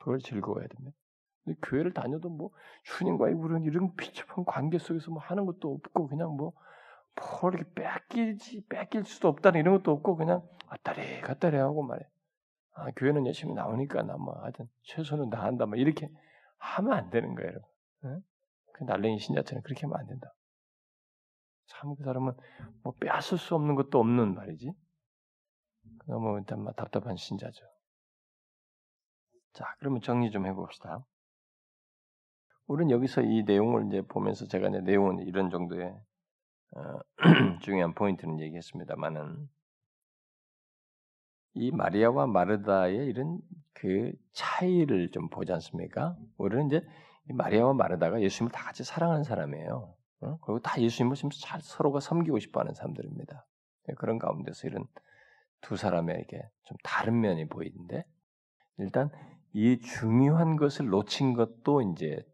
[0.00, 0.96] 그걸 즐거워야 됩니다.
[1.44, 2.50] 근데 교회를 다녀도 뭐
[2.84, 6.52] 주님과의 우리는 이런 비첩한 관계 속에서 뭐 하는 것도 없고 그냥 뭐,
[7.42, 12.04] 뭐 이렇게 뺏기지 뺏길 수도 없다는 이런 것도 없고 그냥 왔다리 갔다리 하고 말해.
[12.74, 16.08] 아, 교회는 열심히 나오니까 나뭐 하여튼 최소는 나 한다 뭐 이렇게
[16.58, 17.68] 하면 안 되는 거예요, 여러분.
[18.02, 18.20] 네?
[18.74, 20.32] 그 날랭이 신자처럼 그렇게 하면 안 된다.
[21.66, 22.34] 참 그 사람은
[22.82, 24.72] 뭐 빼앗을 수 없는 것도 없는 말이지.
[26.06, 27.64] 너무 일단 막 답답한 신자죠.
[29.52, 31.04] 자, 그러면 정리 좀 해봅시다.
[32.66, 35.92] 우리는 여기서 이 내용을 이제 보면서 제가 이제 내용은 이런 정도의
[36.76, 36.98] 어,
[37.62, 39.48] 중요한 포인트는 얘기했습니다만은
[41.54, 43.40] 이 마리아와 마르다의 이런
[43.72, 46.16] 그 차이를 좀 보지 않습니까?
[46.36, 46.80] 우리는 이제
[47.24, 49.94] 마리아와 마르다가 예수님을 다 같이 사랑하는 사람이에요.
[50.20, 50.38] 어?
[50.42, 53.46] 그리고 다 예수님을 지금 잘 서로가 섬기고 싶어하는 사람들입니다.
[53.88, 54.86] 네, 그런 가운데서 이런
[55.60, 58.04] 두 사람에게 좀 다른 면이 보이는데
[58.78, 59.10] 일단
[59.52, 62.24] 이 중요한 것을 놓친 것도 이제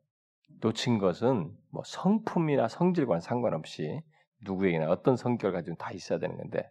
[0.60, 4.00] 놓친 것은 뭐 성품이나 성질과는 상관없이
[4.44, 6.70] 누구에게나 어떤 성격을 가지고 다 있어야 되는 건데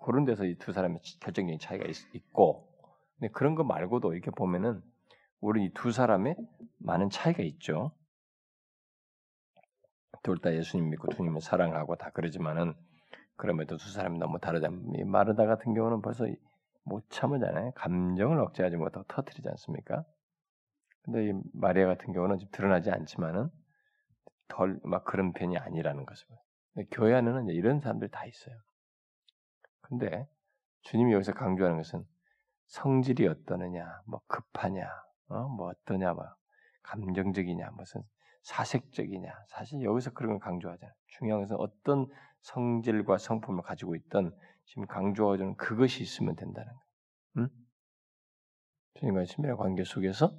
[0.00, 2.68] 그런 데서 이 두 사람의 결정적인 차이가 있, 고
[3.18, 4.80] 근데 그런 거 말고도 이렇게 보면은
[5.40, 6.36] 우리 이 두 사람의
[6.78, 7.92] 많은 차이가 있죠.
[10.22, 12.74] 둘 다 예수님 믿고 주님을 사랑하고 다 그러지만은
[13.36, 14.68] 그럼에도 두 사람이 너무 다르다.
[14.68, 16.26] 이 마르다 같은 경우는 벌써
[16.84, 17.72] 못 참으잖아요.
[17.74, 20.04] 감정을 억제하지 못하고 터트리지 않습니까?
[21.02, 23.48] 근데 이 마리아 같은 경우는 좀 드러나지 않지만은
[24.48, 26.26] 덜 막 그런 편이 아니라는 것을.
[26.74, 28.56] 근데 교회 안에는 이런 사람들 다 있어요.
[29.80, 30.28] 근데
[30.82, 32.04] 주님이 여기서 강조하는 것은
[32.66, 34.88] 성질이 어떠느냐, 뭐 급하냐,
[35.28, 35.48] 어?
[35.48, 36.24] 뭐 어떠냐, 뭐
[36.82, 38.02] 감정적이냐, 무슨
[38.42, 39.32] 사색적이냐.
[39.48, 40.94] 사실 여기서 그런 걸 강조하잖아요.
[41.06, 42.06] 중요한 것은 어떤
[42.40, 46.86] 성질과 성품을 가지고 있던 지금 강조하는 그것이 있으면 된다는 거예요.
[47.38, 47.48] 응?
[48.94, 50.36] 주님과의 친밀한 관계 속에서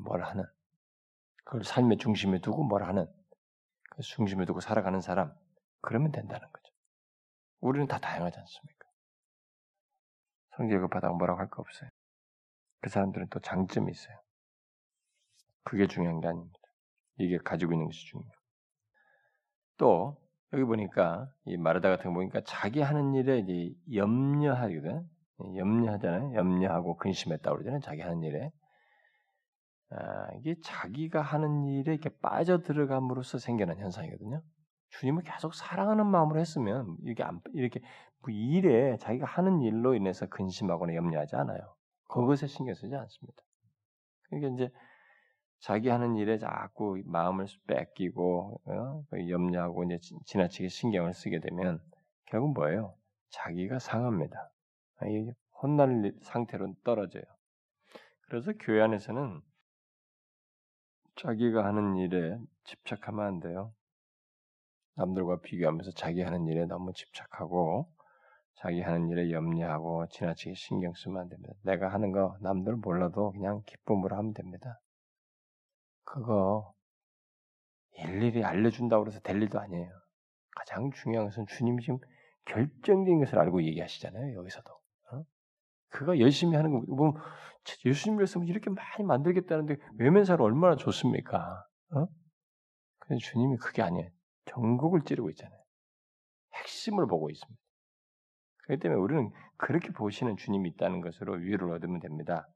[0.00, 0.44] 뭘 하는
[1.44, 3.06] 그걸 삶의 중심에 두고 뭘 하는
[3.90, 5.34] 그 중심에 두고 살아가는 사람
[5.80, 6.72] 그러면 된다는 거죠.
[7.60, 8.86] 우리는 다 다양하지 않습니까?
[10.56, 11.90] 성경 급하다고 뭐라고 할 거 없어요.
[12.80, 14.16] 그 사람들은 또 장점이 있어요.
[15.64, 16.58] 그게 중요한 게 아닙니다.
[17.18, 18.32] 이게 가지고 있는 것이 중요해요.
[19.76, 20.16] 또
[20.52, 25.08] 여기 보니까 이 마르다 같은 거 보니까 자기 하는 일에 이제 염려하거든.
[25.56, 26.34] 염려하잖아요.
[26.34, 27.80] 염려하고 근심했다 그러잖아요.
[27.80, 28.50] 자기 하는 일에.
[29.90, 34.42] 아, 이게 자기가 하는 일에 이렇게 빠져 들어감으로써 생겨난 현상이거든요.
[34.90, 37.80] 주님을 계속 사랑하는 마음으로 했으면 이게 안, 이렇게
[38.20, 41.60] 뭐 일에 자기가 하는 일로 인해서 근심하거나 염려하지 않아요.
[42.08, 43.42] 그것에 신경 쓰지 않습니다.
[44.28, 44.72] 그러니까 이제
[45.60, 49.04] 자기 하는 일에 자꾸 마음을 뺏기고 어?
[49.10, 51.80] 그 염려하고 이제 지나치게 신경을 쓰게 되면
[52.26, 52.94] 결국 뭐예요?
[53.28, 54.50] 자기가 상합니다.
[55.62, 57.22] 혼날 상태로 떨어져요.
[58.22, 59.40] 그래서 교회 안에서는
[61.16, 63.74] 자기가 하는 일에 집착하면 안 돼요.
[64.94, 67.92] 남들과 비교하면서 자기 하는 일에 너무 집착하고
[68.54, 71.52] 자기 하는 일에 염려하고 지나치게 신경 쓰면 안 됩니다.
[71.62, 74.80] 내가 하는 거 남들 몰라도 그냥 기쁨으로 하면 됩니다.
[76.12, 76.74] 그거
[77.98, 79.90] 일일이 알려준다고 해서 될 일도 아니에요.
[80.56, 81.98] 가장 중요한 것은 주님이 지금
[82.46, 84.34] 결정적인 것을 알고 얘기하시잖아요.
[84.36, 84.70] 여기서도.
[85.12, 85.24] 어?
[85.90, 87.14] 그가 열심히 하는 거, 뭐,
[87.84, 91.64] 예수님 말씀을 이렇게 많이 만들겠다는데 외면사를 얼마나 좋습니까?
[91.94, 92.06] 어?
[92.98, 94.10] 근데 주님이 그게 아니에요.
[94.46, 95.60] 전국을 찌르고 있잖아요.
[96.54, 97.60] 핵심을 보고 있습니다.
[98.64, 102.48] 그렇기 때문에 우리는 그렇게 보시는 주님이 있다는 것으로 위로를 얻으면 됩니다.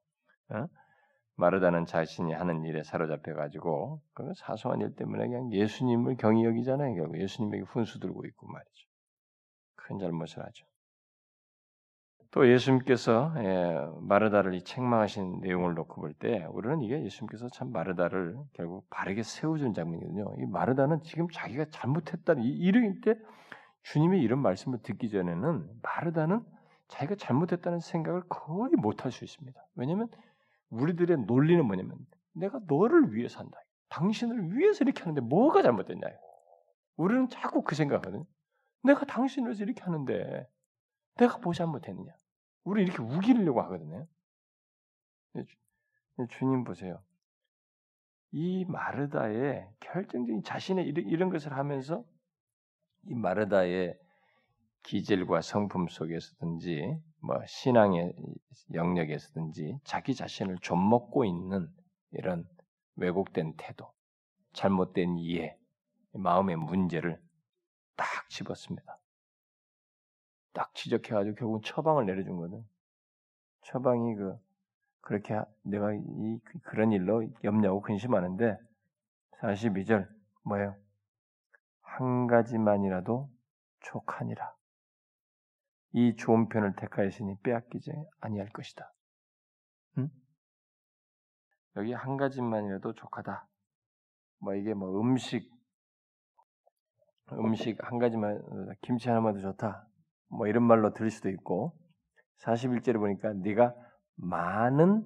[0.51, 0.67] 어?
[1.37, 6.95] 마르다는 자신이 하는 일에 사로잡혀 가지고 그 사소한 일 때문에 그냥 예수님을 경히 여기잖아요.
[6.95, 8.87] 결국 예수님에게 훈수 들고 있고 말이죠.
[9.77, 10.67] 큰 잘못을 하죠.
[12.31, 18.89] 또 예수님께서 예, 마르다를 책망하신 내용을 놓고 볼 때 우리는 이게 예수님께서 참 마르다를 결국
[18.91, 20.35] 바르게 세워주는 장면이거든요.
[20.39, 23.15] 이 마르다는 지금 자기가 잘못했다는 이런 때
[23.83, 26.43] 주님의 이런 말씀을 듣기 전에는 마르다는
[26.89, 29.61] 자기가 잘못했다는 생각을 거의 못 할 수 있습니다.
[29.77, 30.09] 왜냐하면
[30.71, 31.99] 우리들의 논리는 뭐냐면
[32.33, 33.59] 내가 너를 위해서 한다.
[33.89, 36.07] 당신을 위해서 이렇게 하는데 뭐가 잘못됐냐.
[36.97, 38.25] 우리는 자꾸 그 생각하거든.
[38.83, 40.49] 내가 당신을 위해서 이렇게 하는데
[41.17, 42.13] 내가 뭐 잘못했느냐.
[42.65, 44.07] 우리 이렇게 우기려고 하거든요.
[46.31, 47.03] 주님 보세요.
[48.33, 52.05] 이 마르다의 결정적인 자신의 이런 것을 하면서
[53.07, 53.99] 이 마르다의
[54.83, 58.15] 기질과 성품 속에서든지 뭐 신앙의
[58.75, 61.73] 영역에서든지 자기 자신을 좀먹고 있는
[62.11, 62.47] 이런
[62.97, 63.91] 왜곡된 태도,
[64.53, 65.57] 잘못된 이해,
[66.13, 67.19] 마음의 문제를
[67.97, 68.99] 딱 집었습니다.
[70.53, 72.63] 딱 지적해가지고 결국은 처방을 내려준 거는
[73.63, 74.39] 처방이 그
[75.01, 78.59] 그렇게 내가 이 그런 일로 염려하고 근심하는데
[79.41, 80.09] 42절
[80.43, 80.77] 뭐예요?
[81.81, 83.31] 한 가지만이라도
[83.81, 84.55] 족하니라.
[85.97, 88.93] 이 좋은 편을 택하였으니 빼앗기지 아니할 것이다.
[89.99, 90.11] 응?
[91.77, 93.47] 여기 한 가지만이라도 족하다.
[94.41, 95.49] 뭐 이게 뭐 음식
[97.33, 98.43] 음식 한 가지만
[98.83, 99.87] 김치 하나만도 좋다.
[100.31, 101.79] 뭐 이런 말로 들을 수도 있고
[102.45, 103.75] 41절에 보니까 네가
[104.17, 105.05] 많은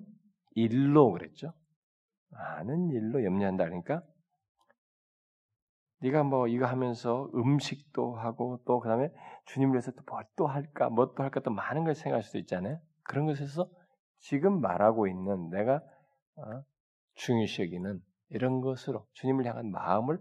[0.53, 1.53] 일로 그랬죠.
[2.30, 4.03] 많은 일로 염려한다 그러니까
[6.01, 9.11] 네가 뭐 이거 하면서 음식도 하고 또 그다음에
[9.46, 12.78] 주님을 위해서 또 뭘 또 할까, 뭐 또 할까 또 많은 걸 생각할 수도 있잖아요.
[13.05, 13.68] 그런 것에서
[14.20, 15.80] 지금 말하고 있는 내가
[16.36, 16.62] 어,
[17.14, 20.18] 중요시 여기는 이런 것으로 주님을 향한 마음을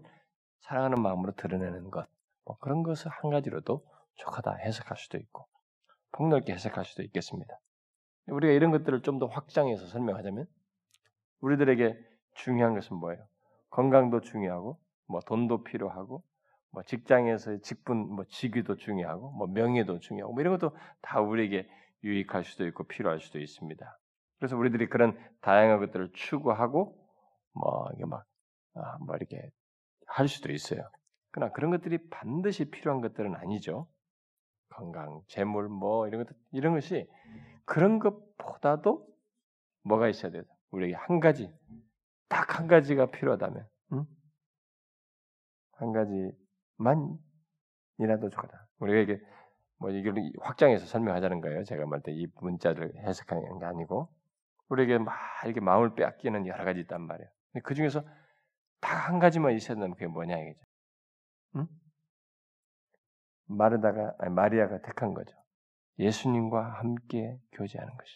[0.60, 2.08] 사랑하는 마음으로 드러내는 것,
[2.44, 3.84] 뭐 그런 것을 한 가지로도
[4.16, 5.46] 족하다 해석할 수도 있고
[6.12, 7.54] 폭넓게 해석할 수도 있겠습니다.
[8.26, 10.46] 우리가 이런 것들을 좀 더 확장해서 설명하자면
[11.40, 11.96] 우리들에게
[12.34, 13.24] 중요한 것은 뭐예요?
[13.70, 14.78] 건강도 중요하고
[15.08, 16.22] 뭐 돈도 필요하고
[16.70, 21.68] 뭐 직장에서의 직분 뭐 직위도 중요하고 뭐 명예도 중요하고 뭐 이런 것도 다 우리에게
[22.04, 23.98] 유익할 수도 있고 필요할 수도 있습니다.
[24.38, 26.96] 그래서 우리들이 그런 다양한 것들을 추구하고
[27.54, 28.24] 뭐 이게 막
[28.74, 29.50] 아, 뭐 이렇게
[30.06, 30.82] 할 수도 있어요.
[31.32, 33.88] 그러나 그런 것들이 반드시 필요한 것들은 아니죠.
[34.70, 37.08] 건강, 재물 뭐 이런 것 이런 것이
[37.64, 39.06] 그런 것보다도
[39.84, 40.44] 뭐가 있어야 돼요.
[40.70, 41.52] 우리에게 한 가지
[42.28, 44.06] 딱 한 가지가 필요하다면 응?
[45.78, 47.18] 한 가지만이라도
[48.30, 48.66] 좋다.
[48.80, 49.20] 우리가 이게
[49.78, 51.64] 뭐 이걸 확장해서 설명하자는 거예요.
[51.64, 54.08] 제가 말때이 문자를 해석하는 게 아니고
[54.68, 55.14] 우리에게 막
[55.44, 57.30] 이렇게 마음을 빼앗기는 여러 가지 있단 말이에요.
[57.52, 58.02] 근데 그 중에서
[58.80, 60.60] 딱 한 가지만 있어야 되면 그게 뭐냐 이거죠.
[61.56, 61.66] 응?
[63.46, 65.34] 마르다가 아니 마리아가 택한 거죠.
[65.98, 68.12] 예수님과 함께 교제하는 것이.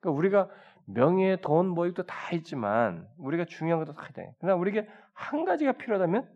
[0.00, 0.50] 그러니까 우리가
[0.86, 4.22] 명예, 돈, 뭐 이것도 다 있지만 우리가 중요한 것도 다 있다.
[4.38, 6.30] 그러나 우리에게 한 가지가 필요하다면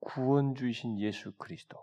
[0.00, 1.78] 구원주이신 예수 그리스도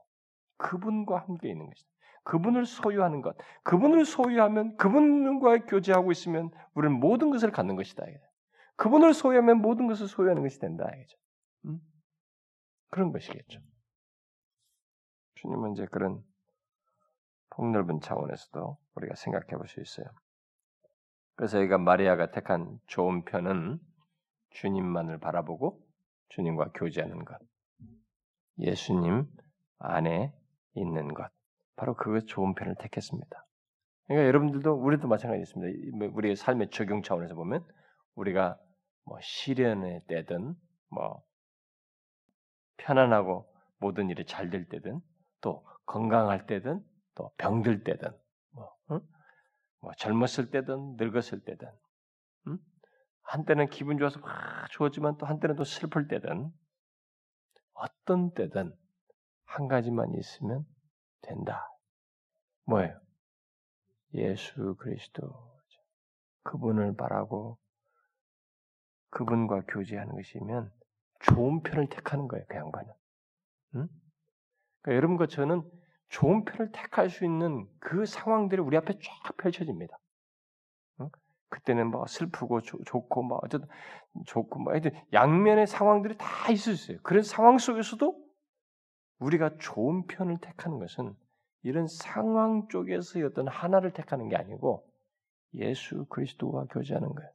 [0.57, 1.89] 그분과 함께 있는 것이다.
[2.23, 8.05] 그분을 소유하는 것, 그분을 소유하면 그분과 교제하고 있으면 우리는 모든 것을 갖는 것이다.
[8.75, 10.89] 그분을 소유하면 모든 것을 소유하는 것이 된다.
[11.65, 11.79] 음?
[12.89, 13.59] 그런 것이겠죠.
[15.35, 16.23] 주님은 이제 그런
[17.51, 20.05] 폭넓은 차원에서도 우리가 생각해 볼 수 있어요.
[21.35, 23.79] 그래서 여기가 마리아가 택한 좋은 편은
[24.51, 25.88] 주님만을 바라보고
[26.29, 27.37] 주님과 교제하는 것.
[28.59, 29.25] 예수님
[29.79, 30.33] 안에
[30.75, 31.29] 있는 것.
[31.75, 33.45] 바로 그 좋은 편을 택했습니다.
[34.07, 35.97] 그러니까 여러분들도 우리도 마찬가지입니다.
[35.97, 37.65] 뭐 우리의 삶의 적용 차원에서 보면
[38.15, 38.59] 우리가
[39.05, 40.55] 뭐 시련의 때든
[40.89, 41.23] 뭐
[42.77, 44.99] 편안하고 모든 일이 잘 될 때든
[45.41, 46.83] 또 건강할 때든
[47.15, 48.09] 또 병들 때든
[48.51, 48.99] 뭐, 응?
[49.81, 51.88] 뭐 젊었을 때든 늙었을 때든 응?
[53.29, 56.51] 한때는 기분 좋아서 막 좋았지만 또 한때는 또 슬플 때든
[57.73, 58.75] 어떤 때든
[59.45, 60.65] 한 가지만 있으면
[61.21, 61.67] 된다.
[62.65, 62.99] 뭐예요?
[64.15, 65.31] 예수 그리스도
[66.43, 67.59] 그분을 바라고
[69.11, 70.71] 그분과 교제하는 것이면
[71.19, 72.45] 좋은 편을 택하는 거예요.
[72.47, 72.91] 그 양반은.
[73.75, 73.87] 응?
[74.81, 75.69] 그러니까 여러분과 저는
[76.07, 79.99] 좋은 편을 택할 수 있는 그 상황들이 우리 앞에 쫙 펼쳐집니다.
[81.49, 81.55] 응?
[81.57, 83.67] 그때는 뭐 슬프고 조, 좋고 뭐 어쨌든
[84.25, 87.01] 좋고 뭐 하여튼 양면의 상황들이 다 있을 수 있어요.
[87.03, 88.29] 그런 상황 속에서도
[89.19, 91.15] 우리가 좋은 편을 택하는 것은
[91.63, 94.87] 이런 상황 쪽에서 어떤 하나를 택하는 게 아니고
[95.55, 97.29] 예수 그리스도와 교제하는 거예요.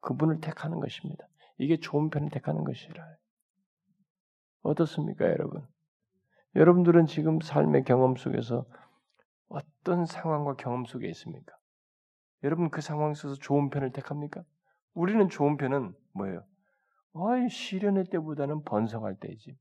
[0.00, 1.26] 그분을 택하는 것입니다.
[1.56, 3.02] 이게 좋은 편을 택하는 것이라.
[4.62, 5.66] 어떻습니까, 여러분?
[6.56, 8.66] 여러분들은 지금 삶의 경험 속에서
[9.48, 11.56] 어떤 상황과 경험 속에 있습니까?
[12.44, 14.44] 여러분 그 상황 속에서 좋은 편을 택합니까?
[14.92, 16.44] 우리는 좋은 편은 뭐예요?
[17.14, 19.56] 아이, 시련의 때보다는 번성할 때이지.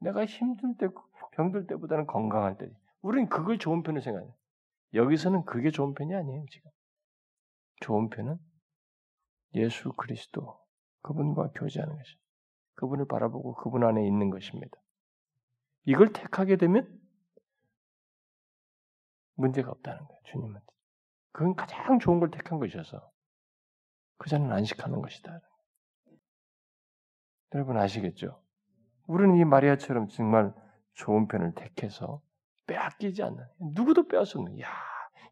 [0.00, 0.88] 내가 힘들 때,
[1.32, 2.72] 병들 때보다는 건강할 때지.
[3.02, 4.32] 우리는 그걸 좋은 편을 생각해요.
[4.94, 6.70] 여기서는 그게 좋은 편이 아니에요, 지금.
[7.80, 8.38] 좋은 편은
[9.54, 10.58] 예수 그리스도,
[11.02, 12.16] 그분과 교제하는 것이.
[12.74, 14.76] 그분을 바라보고 그분 안에 있는 것입니다.
[15.86, 17.00] 이걸 택하게 되면
[19.34, 20.77] 문제가 없다는 거예요, 주님한테.
[21.32, 23.10] 그건 가장 좋은 걸 택한 것이어서
[24.18, 25.40] 그 자는 안식하는 것이다.
[27.54, 28.42] 여러분 아시겠죠?
[29.06, 30.52] 우리는 이 마리아처럼 정말
[30.94, 32.20] 좋은 편을 택해서
[32.66, 33.38] 빼앗기지 않는
[33.74, 34.68] 누구도 빼앗을 없는 야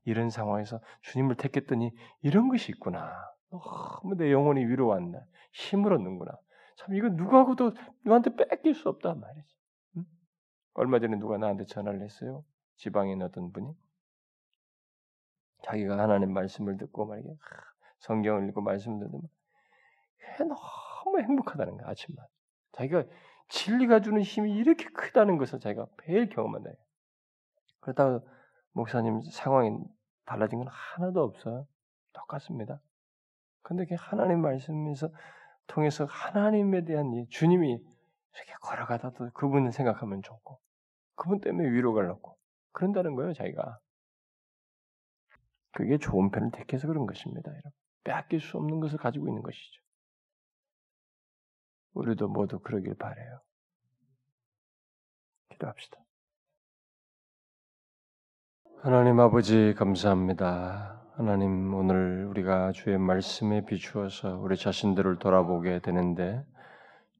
[0.04, 1.92] 이런 상황에서 주님을 택했더니
[2.22, 3.12] 이런 것이 있구나
[3.50, 5.20] 너무 내 영혼이 위로왔나
[5.52, 6.32] 힘을 얻는구나
[6.78, 7.72] 참 이거 누구하고도
[8.04, 9.54] 누구한테 뺏길 수 없다 말이지
[9.98, 10.04] 응?
[10.74, 12.44] 얼마 전에 누가 나한테 전화를 했어요
[12.76, 13.74] 지방에 있는 어떤 분이
[15.66, 17.32] 자기가 하나님 말씀을 듣고 말이야
[18.00, 19.22] 성경을 읽고 말씀을 듣면
[20.38, 22.28] 너무 행복하다는 거야 아침마다
[22.72, 23.04] 자기가
[23.48, 26.70] 진리가 주는 힘이 이렇게 크다는 것을 자기가 매일 경험한다.
[27.80, 28.26] 그렇다고
[28.72, 29.70] 목사님 상황이
[30.24, 31.66] 달라진 건 하나도 없어요.
[32.12, 32.80] 똑같습니다.
[33.62, 35.10] 근데 그 하나님 말씀에서
[35.66, 40.58] 통해서 하나님에 대한 이 주님이 이렇게 걸어가다도 그분을 생각하면 좋고
[41.14, 42.36] 그분 때문에 위로가 나고
[42.72, 43.78] 그런다는 거예요, 자기가.
[45.76, 47.70] 그게 좋은 편을 택해서 그런 것입니다, 여러분.
[48.02, 49.82] 빼앗길 수 없는 것을 가지고 있는 것이죠.
[51.92, 53.40] 우리도 모두 그러길 바래요.
[55.50, 55.98] 기도합시다.
[58.80, 61.02] 하나님 아버지 감사합니다.
[61.14, 66.42] 하나님 오늘 우리가 주의 말씀에 비추어서 우리 자신들을 돌아보게 되는데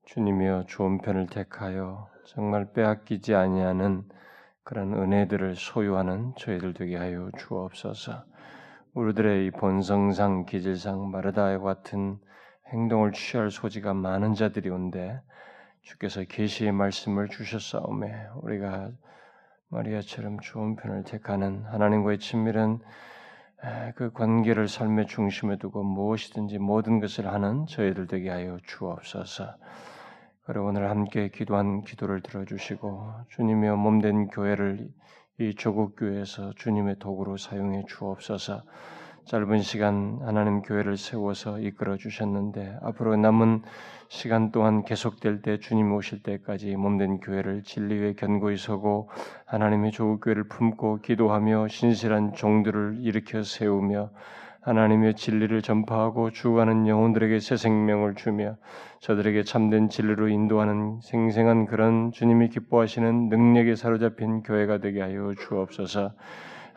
[0.07, 4.09] 주님이여 좋은 편을 택하여 정말 빼앗기지 아니하는
[4.64, 8.24] 그런 은혜들을 소유하는 저희들 되게 하여 주옵소서.
[8.97, 12.18] 우리들의 이 본성상 기질상 마르다와 같은
[12.72, 15.20] 행동을 취할 소지가 많은 자들이 온데
[15.82, 18.90] 주께서 계시의 말씀을 주셨사오매 우리가
[19.68, 22.80] 마리아처럼 좋은 편을 택하는 하나님과의 친밀한
[23.97, 29.57] 그 관계를 삶의 중심에 두고 무엇이든지 모든 것을 하는 저희들 되게 하여 주옵소서.
[30.44, 34.88] 그리고 오늘 함께 기도한 기도를 들어주시고 주님의 몸된 교회를
[35.39, 38.62] 이 조국 교회에서 주님의 도구로 사용해 주옵소서.
[39.26, 43.61] 짧은 시간 하나님 교회를 세워서 이끌어 주셨는데 앞으로 남은
[44.09, 49.11] 시간 동안 계속될 때 주님 오실 때까지 몸된 교회를 진리에 견고히 서고
[49.45, 54.11] 하나님의 조국 교회를 품고 기도하며 신실한 종들을 일으켜 세우며
[54.67, 58.57] 하나님의 진리를 전파하고 죽어가는 영혼들에게 새 생명을 주며
[58.99, 66.11] 저들에게 참된 진리로 인도하는 생생한 그런 주님이 기뻐하시는 능력에 사로잡힌 교회가 되게 하여 주옵소서.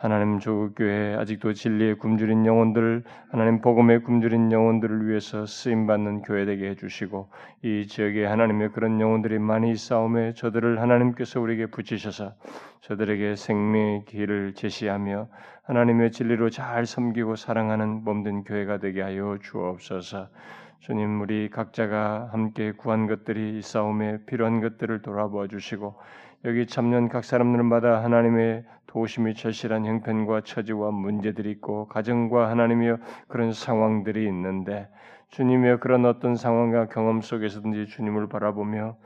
[0.00, 6.70] 하나님 조국교회 아직도 진리에 굶주린 영혼들, 하나님 복음에 굶주린 영혼들을 위해서 쓰임 받는 교회 되게
[6.70, 7.28] 해주시고
[7.64, 12.32] 이 지역에 하나님의 그런 영혼들이 많이 싸움에 저들을 하나님께서 우리에게 붙이셔서
[12.80, 15.28] 저들에게 생명의 길을 제시하며
[15.64, 20.28] 하나님의 진리로 잘 섬기고 사랑하는 몸된 교회가 되게 하여 주옵소서.
[20.78, 25.94] 주님 우리 각자가 함께 구한 것들이 이 싸움에 필요한 것들을 돌아보아 주시고
[26.46, 34.26] 여기 참여한 각 사람들마다 하나님의 도심이 절실한 형편과 처지와 문제들이 있고 가정과 하나님이여 그런 상황들이
[34.26, 34.88] 있는데
[35.28, 38.96] 주님이여 그런 어떤 상황과 경험 속에서든지 주님을 바라보며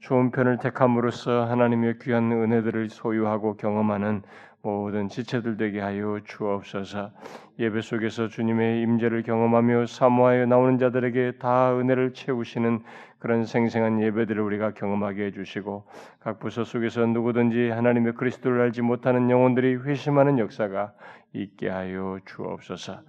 [0.00, 4.22] 좋은 편을 택함으로써 하나님의 귀한 은혜들을 소유하고 경험하는
[4.62, 7.10] 모든 지체들 되게 하여 주옵소서.
[7.58, 12.82] 예배 속에서 주님의 임재를 경험하며 사모하여 나오는 자들에게 다 은혜를 채우시는
[13.24, 15.86] 그런 생생한 예배들을 우리가 경험하게 해주시고
[16.20, 20.92] 각 부서 속에서 누구든지 하나님의 그리스도를 알지 못하는 영혼들이 회심하는 역사가
[21.32, 23.00] 있게 하여 주옵소서.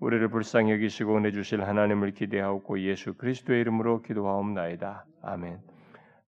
[0.00, 5.04] 우리를 불쌍히 여기시고 은혜 주실 하나님을 기대하고 예수 그리스도의 이름으로 기도하옵나이다.
[5.20, 5.58] 아멘.